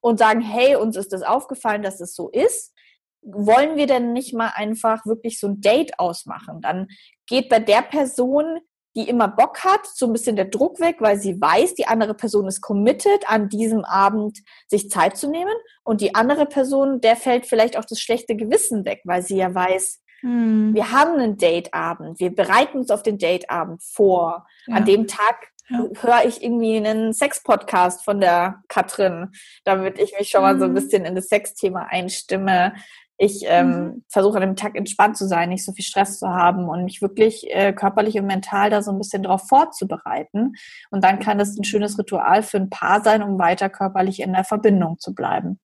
[0.00, 2.74] und sagen, hey, uns ist das aufgefallen, dass es so ist.
[3.20, 6.60] Wollen wir denn nicht mal einfach wirklich so ein Date ausmachen?
[6.60, 6.88] Dann
[7.26, 8.58] geht bei der Person
[8.94, 12.14] die immer Bock hat, so ein bisschen der Druck weg, weil sie weiß, die andere
[12.14, 15.54] Person ist committed, an diesem Abend sich Zeit zu nehmen.
[15.82, 19.54] Und die andere Person, der fällt vielleicht auch das schlechte Gewissen weg, weil sie ja
[19.54, 20.74] weiß, hm.
[20.74, 24.46] wir haben einen Dateabend, wir bereiten uns auf den Dateabend vor.
[24.66, 24.76] Ja.
[24.76, 25.86] An dem Tag ja.
[26.00, 29.30] höre ich irgendwie einen Sex-Podcast von der Katrin,
[29.64, 30.74] damit ich mich schon mal so ein hm.
[30.74, 32.74] bisschen in das Sexthema einstimme
[33.22, 34.04] ich ähm, mhm.
[34.08, 37.00] versuche an dem Tag entspannt zu sein, nicht so viel Stress zu haben und mich
[37.00, 40.54] wirklich äh, körperlich und mental da so ein bisschen drauf vorzubereiten.
[40.90, 44.32] Und dann kann das ein schönes Ritual für ein Paar sein, um weiter körperlich in
[44.32, 45.60] der Verbindung zu bleiben.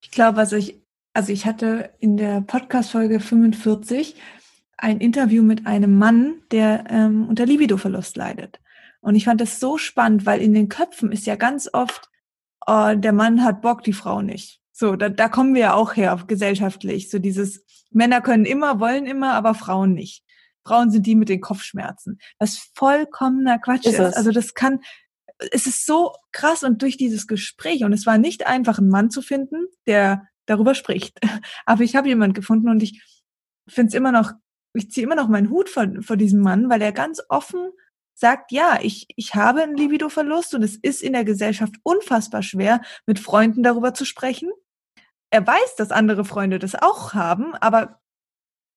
[0.00, 0.80] Ich glaube, also ich,
[1.14, 4.14] also ich hatte in der Podcast-Folge 45
[4.76, 8.60] ein Interview mit einem Mann, der ähm, unter Libidoverlust leidet.
[9.00, 12.08] Und ich fand das so spannend, weil in den Köpfen ist ja ganz oft,
[12.68, 14.60] oh, der Mann hat Bock, die Frau nicht.
[14.78, 17.10] So, da, da kommen wir ja auch her, gesellschaftlich.
[17.10, 20.22] So dieses, Männer können immer, wollen immer, aber Frauen nicht.
[20.64, 22.20] Frauen sind die mit den Kopfschmerzen.
[22.38, 23.98] Was vollkommener Quatsch ist.
[23.98, 24.16] ist.
[24.16, 24.78] Also das kann,
[25.50, 29.10] es ist so krass und durch dieses Gespräch, und es war nicht einfach, einen Mann
[29.10, 31.18] zu finden, der darüber spricht.
[31.66, 33.02] Aber ich habe jemanden gefunden und ich
[33.66, 34.30] finde es immer noch,
[34.74, 37.70] ich ziehe immer noch meinen Hut vor, vor diesem Mann, weil er ganz offen
[38.14, 42.80] sagt, ja, ich, ich habe einen Libidoverlust und es ist in der Gesellschaft unfassbar schwer,
[43.06, 44.50] mit Freunden darüber zu sprechen
[45.30, 48.00] er weiß, dass andere Freunde das auch haben, aber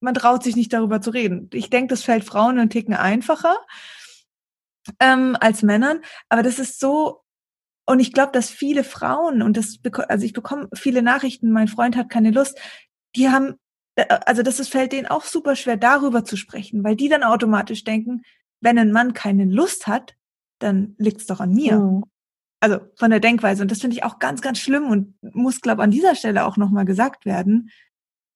[0.02, 1.50] man traut sich nicht darüber zu reden.
[1.54, 3.58] Ich denke, das fällt Frauen einen Ticken einfacher
[5.00, 7.24] ähm, als Männern, aber das ist so,
[7.86, 11.96] und ich glaube, dass viele Frauen, und das, also ich bekomme viele Nachrichten, mein Freund
[11.96, 12.60] hat keine Lust,
[13.16, 13.56] die haben,
[13.96, 17.24] äh, also das ist, fällt denen auch super schwer, darüber zu sprechen, weil die dann
[17.24, 18.24] automatisch denken,
[18.60, 20.16] wenn ein Mann keine Lust hat,
[20.60, 21.78] dann liegt's doch an mir.
[21.78, 22.04] Mhm
[22.62, 23.64] also von der Denkweise.
[23.64, 26.58] Und das finde ich auch ganz, ganz schlimm und muss, glaube an dieser Stelle auch
[26.58, 27.72] nochmal gesagt werden,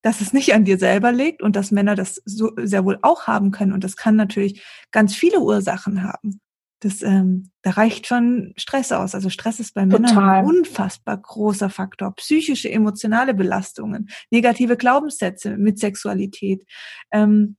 [0.02, 3.28] dass es nicht an dir selber liegt und dass Männer das so sehr wohl auch
[3.28, 3.72] haben können.
[3.72, 6.42] Und das kann natürlich ganz viele Ursachen haben.
[6.80, 9.16] Das, ähm, da reicht schon Stress aus.
[9.16, 10.40] Also Stress ist bei Männern Total.
[10.40, 12.14] ein unfassbar großer Faktor.
[12.16, 16.64] Psychische, emotionale Belastungen, negative Glaubenssätze mit Sexualität.
[17.12, 17.58] Ähm,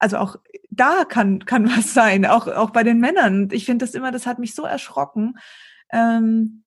[0.00, 0.36] also auch
[0.70, 3.48] da kann, kann was sein, auch, auch bei den Männern.
[3.52, 5.34] Ich finde das immer, das hat mich so erschrocken,
[5.92, 6.64] ähm,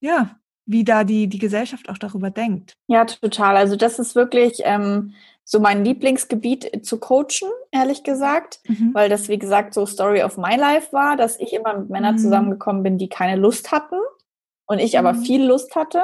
[0.00, 2.76] ja, wie da die, die Gesellschaft auch darüber denkt.
[2.88, 3.56] Ja, total.
[3.56, 5.14] Also das ist wirklich ähm,
[5.44, 8.92] so mein Lieblingsgebiet zu coachen, ehrlich gesagt, mhm.
[8.92, 12.16] weil das, wie gesagt, so Story of My Life war, dass ich immer mit Männern
[12.16, 12.20] mhm.
[12.20, 14.00] zusammengekommen bin, die keine Lust hatten
[14.66, 14.98] und ich mhm.
[14.98, 16.02] aber viel Lust hatte.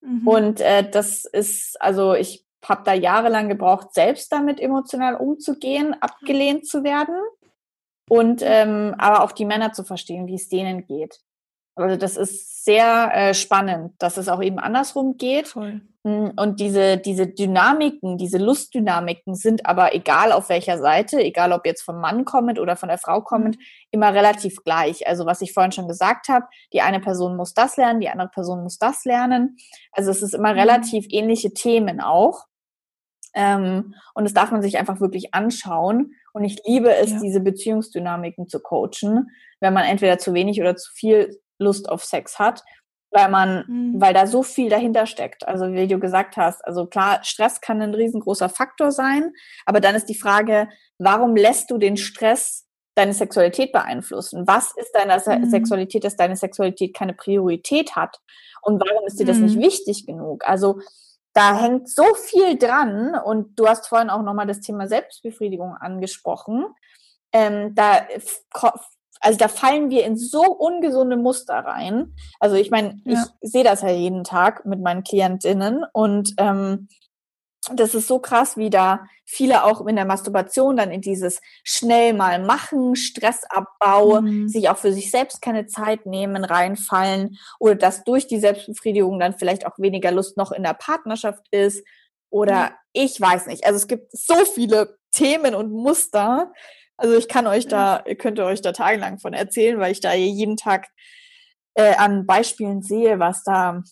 [0.00, 0.26] Mhm.
[0.26, 6.66] Und äh, das ist, also ich habe da jahrelang gebraucht, selbst damit emotional umzugehen, abgelehnt
[6.66, 7.16] zu werden.
[8.08, 11.20] und ähm, aber auch die Männer zu verstehen, wie es denen geht.
[11.74, 15.48] Also das ist sehr äh, spannend, dass es auch eben andersrum geht.
[15.48, 15.80] Voll.
[16.04, 21.66] Hm, und diese, diese Dynamiken, diese Lustdynamiken sind aber egal auf welcher Seite, egal ob
[21.66, 23.62] jetzt vom Mann kommend oder von der Frau kommend, mhm.
[23.90, 25.06] immer relativ gleich.
[25.06, 28.28] Also was ich vorhin schon gesagt habe, die eine Person muss das lernen, die andere
[28.28, 29.56] Person muss das lernen.
[29.92, 30.60] Also es ist immer mhm.
[30.60, 32.46] relativ ähnliche Themen auch.
[33.34, 36.14] Ähm, und das darf man sich einfach wirklich anschauen.
[36.32, 37.20] Und ich liebe es, ja.
[37.20, 42.38] diese Beziehungsdynamiken zu coachen, wenn man entweder zu wenig oder zu viel Lust auf Sex
[42.38, 42.64] hat,
[43.10, 44.00] weil man, mhm.
[44.00, 45.46] weil da so viel dahinter steckt.
[45.46, 49.32] Also wie du gesagt hast, also klar, Stress kann ein riesengroßer Faktor sein,
[49.66, 54.46] aber dann ist die Frage, warum lässt du den Stress deine Sexualität beeinflussen?
[54.46, 55.50] Was ist deine mhm.
[55.50, 58.18] Sexualität, dass deine Sexualität keine Priorität hat?
[58.62, 59.44] Und warum ist dir das mhm.
[59.44, 60.46] nicht wichtig genug?
[60.46, 60.80] Also
[61.32, 66.66] da hängt so viel dran und du hast vorhin auch nochmal das Thema Selbstbefriedigung angesprochen.
[67.32, 68.06] Ähm, da
[69.20, 72.14] also da fallen wir in so ungesunde Muster rein.
[72.38, 73.26] Also ich meine, ja.
[73.40, 76.88] ich sehe das ja jeden Tag mit meinen Klientinnen und ähm,
[77.74, 82.14] das ist so krass, wie da viele auch in der Masturbation dann in dieses schnell
[82.14, 84.48] mal machen, Stressabbau, mhm.
[84.48, 89.38] sich auch für sich selbst keine Zeit nehmen, reinfallen oder dass durch die Selbstbefriedigung dann
[89.38, 91.84] vielleicht auch weniger Lust noch in der Partnerschaft ist
[92.30, 92.74] oder mhm.
[92.94, 93.66] ich weiß nicht.
[93.66, 96.52] Also es gibt so viele Themen und Muster,
[97.00, 100.12] also ich kann euch da, ihr könnt euch da tagelang von erzählen, weil ich da
[100.12, 100.88] jeden Tag
[101.74, 103.82] äh, an Beispielen sehe, was da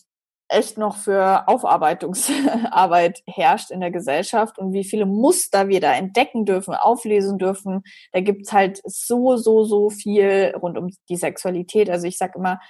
[0.49, 6.45] echt noch für Aufarbeitungsarbeit herrscht in der Gesellschaft und wie viele Muster wir da entdecken
[6.45, 7.83] dürfen, auflesen dürfen.
[8.13, 11.91] Da gibt's halt so, so, so viel rund um die Sexualität.
[11.91, 12.61] Also ich sag immer,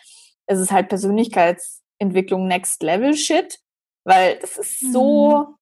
[0.47, 3.59] es ist halt Persönlichkeitsentwicklung Next Level Shit,
[4.05, 5.55] weil das ist so mhm.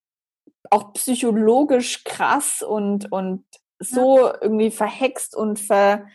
[0.71, 3.45] auch psychologisch krass und, und
[3.79, 6.07] so irgendwie verhext und ver,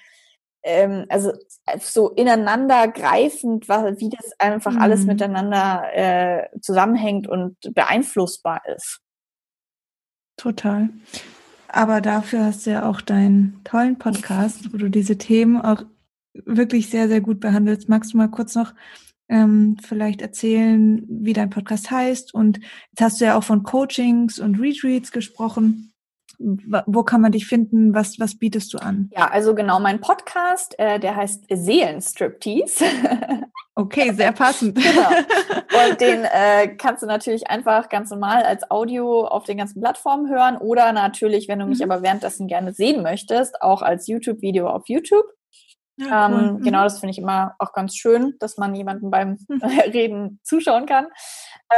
[0.63, 1.33] ähm, also
[1.79, 4.81] so ineinander greifend, wie das einfach mhm.
[4.81, 8.99] alles miteinander äh, zusammenhängt und beeinflussbar ist.
[10.37, 10.89] Total.
[11.67, 15.83] Aber dafür hast du ja auch deinen tollen Podcast, wo du diese Themen auch
[16.33, 17.89] wirklich sehr, sehr gut behandelst.
[17.89, 18.73] Magst du mal kurz noch
[19.29, 22.33] ähm, vielleicht erzählen, wie dein Podcast heißt?
[22.33, 22.59] Und
[22.91, 25.90] jetzt hast du ja auch von Coachings und Retreats gesprochen
[26.85, 27.93] wo kann man dich finden?
[27.93, 29.09] Was, was bietest du an?
[29.15, 32.85] Ja, also genau, mein Podcast, äh, der heißt Seelenstriptease.
[33.73, 34.75] Okay, sehr passend.
[34.75, 35.09] genau.
[35.89, 40.29] Und den äh, kannst du natürlich einfach ganz normal als Audio auf den ganzen Plattformen
[40.29, 41.89] hören oder natürlich, wenn du mich mhm.
[41.89, 45.25] aber währenddessen gerne sehen möchtest, auch als YouTube-Video auf YouTube.
[45.97, 46.39] Ja, cool.
[46.39, 46.61] ähm, mhm.
[46.61, 49.37] Genau, das finde ich immer auch ganz schön, dass man jemanden beim.
[49.93, 51.07] Reden zuschauen kann.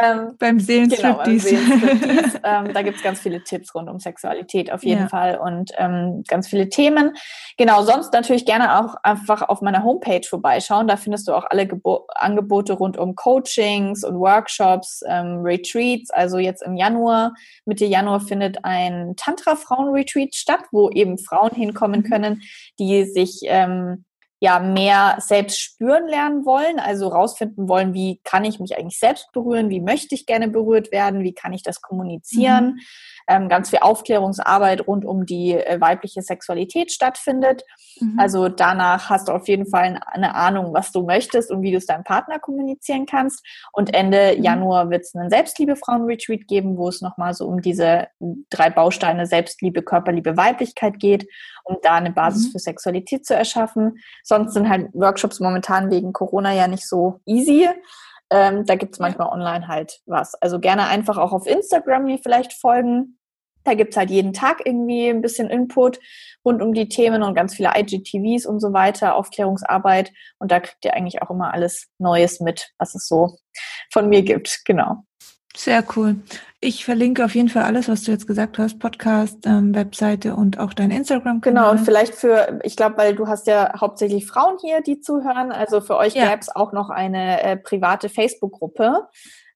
[0.02, 1.50] Ähm, beim Seelenstriptease.
[1.50, 2.40] Genau, Seelenstriptease.
[2.44, 5.08] ähm, da gibt es ganz viele Tipps rund um Sexualität auf jeden ja.
[5.08, 7.16] Fall und ähm, ganz viele Themen.
[7.58, 10.88] Genau, sonst natürlich gerne auch einfach auf meiner Homepage vorbeischauen.
[10.88, 16.10] Da findest du auch alle Gebo Angebote rund um Coachings und Workshops, ähm, Retreats.
[16.10, 17.34] Also jetzt im Januar,
[17.66, 22.10] Mitte Januar findet ein Tantra-Frauen-Retreat statt, wo eben Frauen hinkommen mhm.
[22.10, 22.42] können,
[22.80, 24.06] die sich ähm,
[24.44, 29.32] ja mehr selbst spüren lernen wollen, also rausfinden wollen, wie kann ich mich eigentlich selbst
[29.32, 32.74] berühren, wie möchte ich gerne berührt werden, wie kann ich das kommunizieren.
[32.74, 32.80] Mhm
[33.28, 37.64] ähm, ganz viel Aufklärungsarbeit rund um die äh, weibliche Sexualität stattfindet.
[38.00, 38.20] Mhm.
[38.20, 41.78] Also danach hast du auf jeden Fall eine Ahnung, was du möchtest und wie du
[41.78, 43.46] es deinem Partner kommunizieren kannst.
[43.72, 44.44] Und Ende mhm.
[44.44, 48.08] Januar wird es einen Selbstliebe-Frauen-Retreat geben, wo es nochmal so um diese
[48.50, 51.28] drei Bausteine Selbstliebe, Körperliebe, Weiblichkeit geht,
[51.64, 52.52] um da eine Basis mhm.
[52.52, 53.98] für Sexualität zu erschaffen.
[54.24, 57.70] Sonst sind halt Workshops momentan wegen Corona ja nicht so easy.
[58.34, 60.34] Ähm, da gibt es manchmal online halt was.
[60.42, 63.20] Also gerne einfach auch auf Instagram mir vielleicht folgen.
[63.64, 66.00] Da gibt es halt jeden Tag irgendwie ein bisschen Input
[66.44, 70.12] rund um die Themen und ganz viele IGTVs und so weiter, Aufklärungsarbeit.
[70.40, 73.38] Und da kriegt ihr eigentlich auch immer alles Neues mit, was es so
[73.92, 74.62] von mir gibt.
[74.66, 75.04] Genau.
[75.56, 76.16] Sehr cool.
[76.60, 80.60] Ich verlinke auf jeden Fall alles, was du jetzt gesagt hast, Podcast, ähm, Webseite und
[80.60, 81.38] auch dein Instagram.
[81.38, 81.42] -Kanal.
[81.42, 85.52] Genau, und vielleicht für, ich glaube, weil du hast ja hauptsächlich Frauen hier, die zuhören,
[85.52, 86.30] also für euch ja.
[86.30, 89.08] gäbe es auch noch eine äh, private Facebook-Gruppe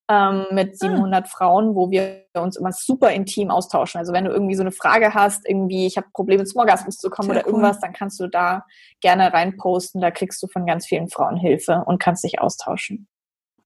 [0.09, 1.27] ähm, mit 700 ah.
[1.27, 3.99] Frauen, wo wir uns immer super intim austauschen.
[3.99, 7.09] Also wenn du irgendwie so eine Frage hast, irgendwie, ich habe Probleme zum Orgasmus zu
[7.09, 7.53] kommen Sehr oder cool.
[7.53, 8.65] irgendwas, dann kannst du da
[9.01, 10.01] gerne reinposten.
[10.01, 13.07] Da kriegst du von ganz vielen Frauen Hilfe und kannst dich austauschen.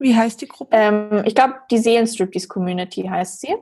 [0.01, 0.75] Wie heißt die Gruppe?
[0.75, 3.55] Ähm, ich glaube, die Seelenstriptease Community heißt sie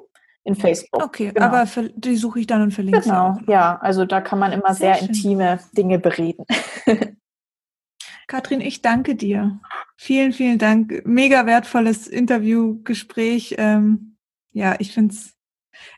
[0.45, 1.03] in Facebook.
[1.03, 1.45] Okay, genau.
[1.45, 4.73] aber für, die suche ich dann und verlinke Genau, ja, also da kann man immer
[4.73, 6.45] sehr, sehr intime Dinge bereden.
[8.27, 9.59] Katrin, ich danke dir.
[9.97, 11.01] Vielen, vielen Dank.
[11.05, 13.55] Mega wertvolles Interview, Gespräch.
[13.57, 14.15] Ähm,
[14.51, 15.33] ja, ich finde es,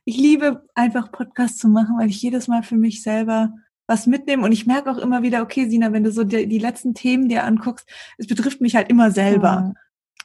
[0.06, 3.54] ich liebe einfach Podcasts zu machen, weil ich jedes Mal für mich selber
[3.86, 4.44] was mitnehmen.
[4.44, 7.28] Und ich merke auch immer wieder, okay, Sina, wenn du so die, die letzten Themen
[7.28, 7.88] dir anguckst,
[8.18, 9.62] es betrifft mich halt immer selber.
[9.62, 9.74] Mhm.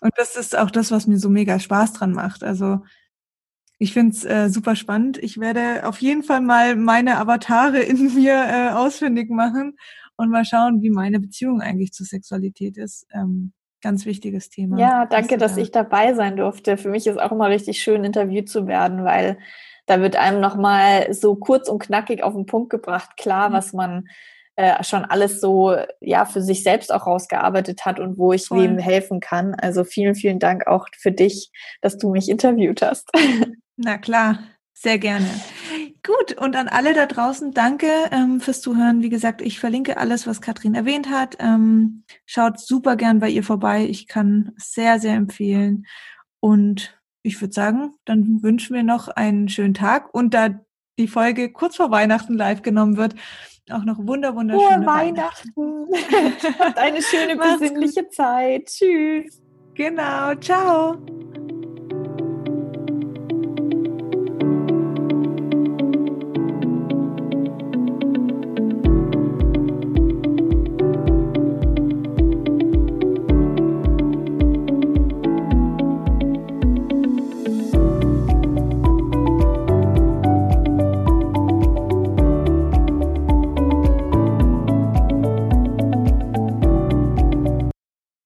[0.01, 2.45] Und das ist auch das, was mir so mega Spaß dran macht.
[2.45, 2.81] Also
[3.79, 5.19] ich finde es äh, super spannend.
[5.19, 9.77] Ich werde auf jeden Fall mal meine Avatare in mir äh, ausfindig machen
[10.17, 13.07] und mal schauen, wie meine Beziehung eigentlich zur Sexualität ist.
[13.13, 14.79] Ähm, ganz wichtiges Thema.
[14.79, 16.77] Ja, danke, dass ich dabei sein durfte.
[16.77, 19.39] Für mich ist auch immer richtig schön, interviewt zu werden, weil
[19.85, 23.53] da wird einem nochmal so kurz und knackig auf den Punkt gebracht, klar, mhm.
[23.53, 24.09] was man
[24.57, 28.63] äh, schon alles so ja für sich selbst auch rausgearbeitet hat und wo ich Voll.
[28.63, 29.55] wem helfen kann.
[29.55, 31.51] Also vielen, vielen Dank auch für dich,
[31.83, 33.11] dass du mich interviewt hast.
[33.77, 34.39] Na klar,
[34.73, 35.29] sehr gerne.
[36.03, 39.03] Gut, und an alle da draußen, danke ähm, fürs Zuhören.
[39.03, 41.37] Wie gesagt, ich verlinke alles, was Katrin erwähnt hat.
[41.41, 43.85] Ähm, schaut super gern bei ihr vorbei.
[43.85, 45.87] Ich kann sehr, sehr empfehlen.
[46.41, 50.15] Und ich würde sagen, dann wünschen wir noch einen schönen Tag.
[50.15, 50.61] Und da
[50.99, 53.15] die Folge kurz vor Weihnachten live genommen wird,
[53.71, 55.53] auch noch wunder, wunderschöne Frohe Weihnachten.
[55.57, 56.59] Weihnachten.
[56.59, 58.67] Habt eine schöne besinnliche Zeit.
[58.67, 59.43] Tschüss.
[59.75, 60.35] Genau.
[60.37, 60.97] Ciao.